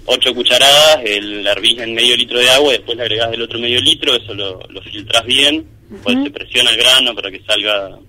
[0.06, 3.42] 8 cucharadas, el la hervís en medio litro de agua y después le agregás el
[3.42, 7.42] otro medio litro, eso lo, lo filtrás bien, después se presiona el grano para que
[7.44, 8.00] salga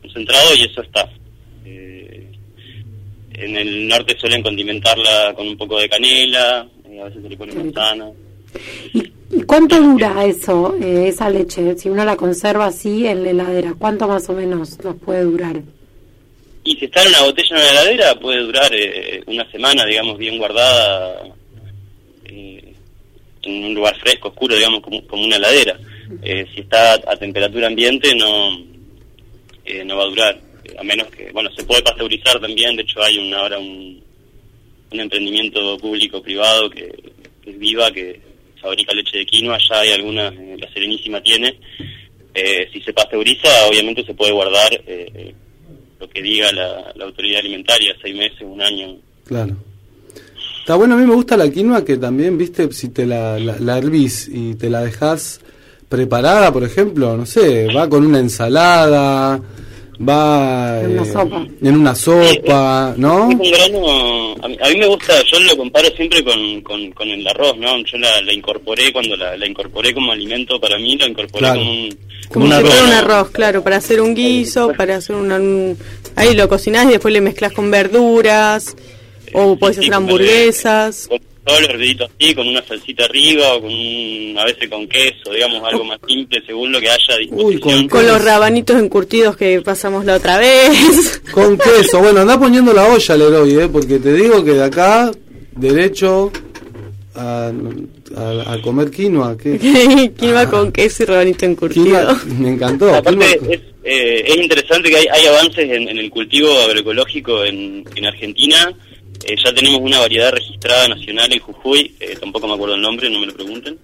[0.00, 1.10] concentrado y eso está.
[1.64, 2.32] Eh,
[3.34, 7.36] en el norte suelen condimentarla con un poco de canela, eh, a veces se le
[7.36, 8.10] pone manzana.
[9.30, 11.76] ¿Y cuánto dura eso, eh, esa leche?
[11.76, 15.62] Si uno la conserva así en la heladera, ¿cuánto más o menos nos puede durar?
[16.68, 20.18] Y si está en una botella en la heladera, puede durar eh, una semana, digamos,
[20.18, 21.34] bien guardada
[22.26, 22.74] eh,
[23.40, 25.78] en un lugar fresco, oscuro, digamos, como, una heladera.
[26.22, 28.58] Eh, si está a temperatura ambiente, no,
[29.64, 30.40] eh, no va a durar.
[30.78, 32.76] A menos que, bueno, se puede pasteurizar también.
[32.76, 34.04] De hecho, hay un, ahora un,
[34.92, 36.92] un emprendimiento público-privado que,
[37.42, 38.20] que es Viva, que
[38.60, 39.56] fabrica leche de quinoa.
[39.70, 41.58] Ya hay algunas, eh, la Serenísima tiene.
[42.72, 44.70] Si se pasteuriza, obviamente se puede guardar
[46.00, 48.96] lo que diga la, la autoridad alimentaria, seis meses, un año.
[49.24, 49.56] Claro.
[50.60, 53.58] Está bueno, a mí me gusta la quinoa que también, viste, si te la, la,
[53.58, 55.40] la y te la dejas
[55.88, 59.40] preparada, por ejemplo, no sé, va con una ensalada,
[60.06, 61.46] va En una eh, sopa.
[61.62, 63.30] en una sopa, ¿no?
[63.30, 66.90] Es un grano, a mí, a mí me gusta, yo lo comparo siempre con, con,
[66.92, 67.76] con el arroz, ¿no?
[67.84, 71.58] Yo la, la incorporé, cuando la, la incorporé como alimento para mí, la incorporé Claro.
[71.60, 71.98] como un...
[72.28, 72.88] Como Como un si fuera arroz.
[72.88, 75.78] un arroz, claro, para hacer un guiso, para hacer una, un-
[76.14, 78.76] ahí lo cocinás y después le mezclas con verduras,
[79.32, 81.08] o podés sí, hacer hamburguesas.
[81.08, 81.18] Con
[81.48, 85.32] todo lo hervidito así, con una salsita arriba, o con un, a veces con queso,
[85.32, 87.88] digamos, algo más simple, según lo que haya a disposición.
[87.88, 91.22] Con los rabanitos encurtidos que pasamos la otra vez.
[91.32, 92.00] Con queso.
[92.00, 93.68] Bueno, anda poniendo la olla, Leroy, ¿eh?
[93.68, 95.10] porque te digo que de acá,
[95.52, 96.32] derecho
[97.14, 97.50] a,
[98.16, 99.36] a, a comer quinoa.
[99.38, 99.58] ¿qué?
[100.18, 101.84] Quinoa con queso y rabanito encurtido.
[101.84, 102.94] Quinoa, me encantó.
[102.94, 107.84] Aparte, es, eh, es interesante que hay, hay avances en, en el cultivo agroecológico en,
[107.94, 108.74] en Argentina.
[109.24, 113.10] Eh, ya tenemos una variedad registrada nacional en Jujuy, eh, tampoco me acuerdo el nombre,
[113.10, 113.78] no me lo pregunten.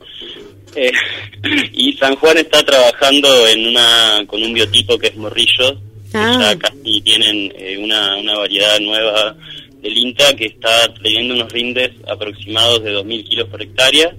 [0.77, 0.91] Eh,
[1.73, 5.75] y San Juan está trabajando en una con un biotipo que es morrillo.
[6.11, 6.39] que Ah.
[6.53, 9.37] Ya casi tienen eh, una, una variedad nueva
[9.83, 14.15] del INTA que está teniendo unos rindes aproximados de 2.000 kilos por hectárea,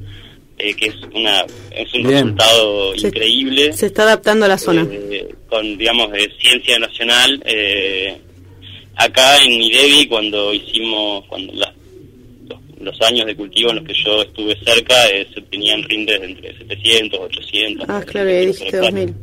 [0.58, 2.14] que es, una, es un Bien.
[2.14, 4.86] resultado Se- increíble Se está adaptando a la zona.
[5.50, 7.42] con, digamos, de ciencia nacional.
[7.46, 8.18] eh,
[8.96, 11.70] acá en IDEBI, cuando hicimos, cuando los-
[12.82, 16.26] los años de cultivo en los que yo estuve cerca eh, se tenían rindes de
[16.28, 17.86] entre 700, 800.
[17.90, 18.38] Ah, claro, por
[18.68, 18.82] hectárea.
[18.82, 19.14] 2000.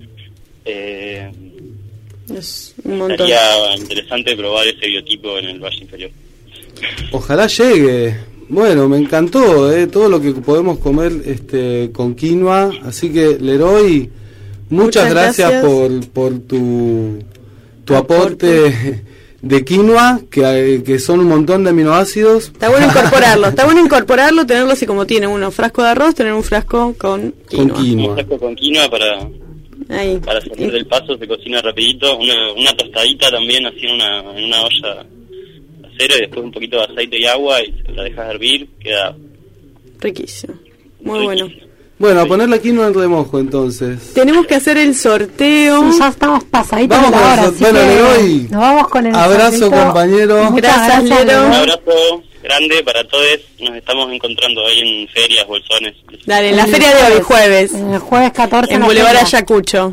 [0.64, 1.30] Eh,
[2.34, 3.18] Es un montón.
[3.26, 6.10] Sería interesante probar ese biotipo en el Valle Inferior.
[7.12, 8.16] Ojalá llegue.
[8.48, 12.70] Bueno, me encantó eh, todo lo que podemos comer este con quinoa.
[12.84, 14.08] Así que, Leroy,
[14.70, 15.64] muchas, Muchas gracias, gracias.
[15.64, 17.18] por, por tu,
[17.84, 19.02] tu aporte
[19.42, 22.46] de quinoa, que, que son un montón de aminoácidos.
[22.46, 26.32] Está bueno incorporarlo, está bueno incorporarlo, tenerlo así como tiene uno, frasco de arroz, tener
[26.32, 27.78] un frasco con Con quinoa.
[27.78, 28.14] Un quinoa.
[28.14, 29.28] frasco con quinoa para,
[29.88, 30.18] Ahí.
[30.24, 32.16] para salir del paso, se cocina rapidito.
[32.16, 36.52] Una, una tostadita también así en una, en una olla de acero y después un
[36.52, 39.16] poquito de aceite y agua y la dejas hervir, queda
[40.00, 40.54] Riquísimo.
[41.00, 41.48] Muy bueno.
[42.02, 44.12] Bueno, a poner la quinoa en remojo entonces.
[44.12, 45.92] Tenemos que hacer el sorteo.
[45.92, 49.06] Sí, ya estamos pasaditos Vamos de la con hora, sor- bueno, Leroy, nos vamos con
[49.06, 49.84] el abrazo, sorteito.
[49.84, 50.52] compañero.
[50.52, 51.46] Gracias, gracias, Lero.
[51.46, 53.24] Un abrazo grande para todos.
[53.60, 55.94] Nos estamos encontrando ahí en ferias, bolsones.
[56.26, 57.72] Dale, en la feria de hoy, jueves.
[57.72, 59.16] El jueves 14 En la Boulevard.
[59.18, 59.92] Ayacucho.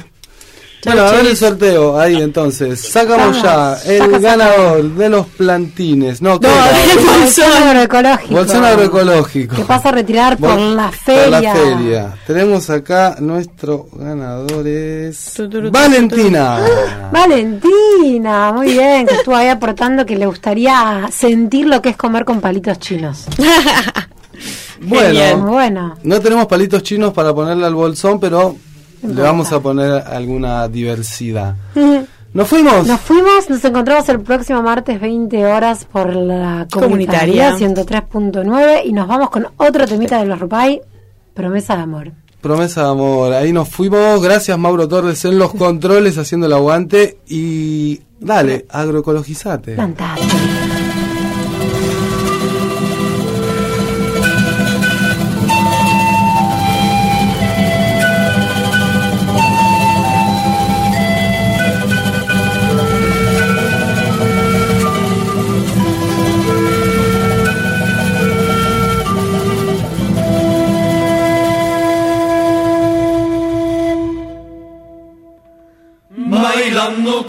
[0.85, 2.79] Bueno, a ver el sorteo, ahí entonces.
[2.79, 4.19] Sacamos Vamos, ya el saca, saca.
[4.19, 6.21] ganador de los plantines.
[6.21, 8.33] No, ¿qué No, del Bolsón agroecológico.
[8.33, 9.55] Bolsón agroecológico.
[9.57, 10.93] Que pasa a retirar por Bol- la por
[11.29, 11.53] la feria.
[11.55, 12.13] feria.
[12.25, 16.59] Tenemos acá nuestro ganador es Tu, tu, tu, tu, Valentina.
[17.11, 22.23] Valentina, muy bien, que estuvo ahí aportando que le gustaría sentir lo que es comer
[22.25, 23.25] con palitos chinos.
[24.81, 25.97] Bueno, bueno.
[26.03, 28.55] no tenemos palitos chinos para ponerle al bolsón, pero
[29.01, 31.55] le vamos a poner alguna diversidad.
[32.33, 32.85] ¿Nos fuimos?
[32.85, 38.09] Nos fuimos, nos encontramos el próximo martes 20 horas por la comunitaria Comunitaria.
[38.09, 40.79] 103.9 y nos vamos con otro temita de los Rupay,
[41.33, 42.11] promesa de amor.
[42.41, 43.33] Promesa de amor.
[43.33, 44.21] Ahí nos fuimos.
[44.21, 47.17] Gracias, Mauro Torres, en los controles, haciendo el aguante.
[47.27, 49.73] Y dale, agroecologizate.
[49.75, 50.21] Plantate.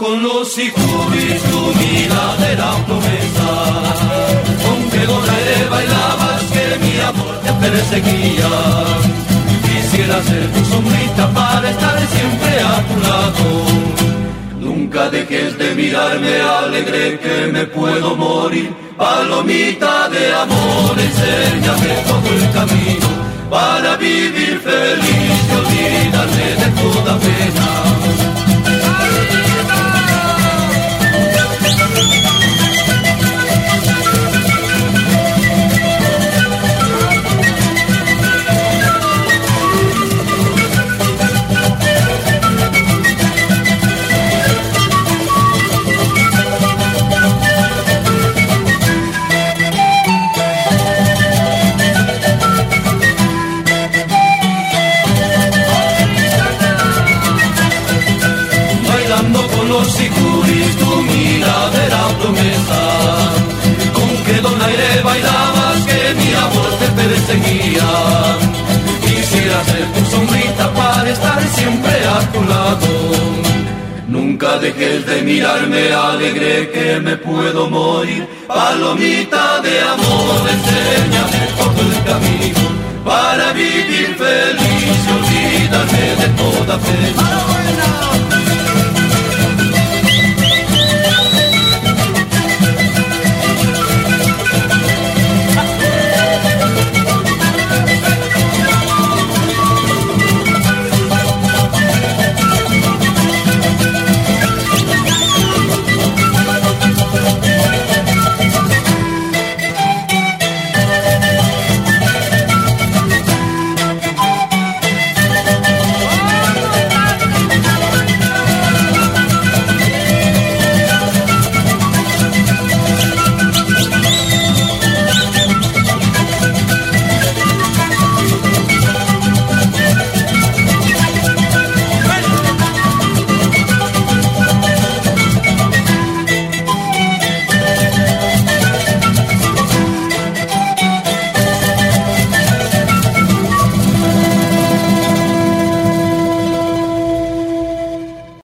[0.00, 3.48] Con los sicuris, tu mirada era promesa.
[4.64, 8.50] Con que doble bailabas que mi amor te perseguía.
[9.66, 13.44] Quisiera ser tu sombrita para estar siempre a tu lado.
[14.58, 18.72] Nunca dejes de mirarme alegre que me puedo morir.
[18.96, 23.08] Palomita de amor, enséñame todo el camino
[23.50, 27.89] para vivir feliz y olvidarme de toda pena.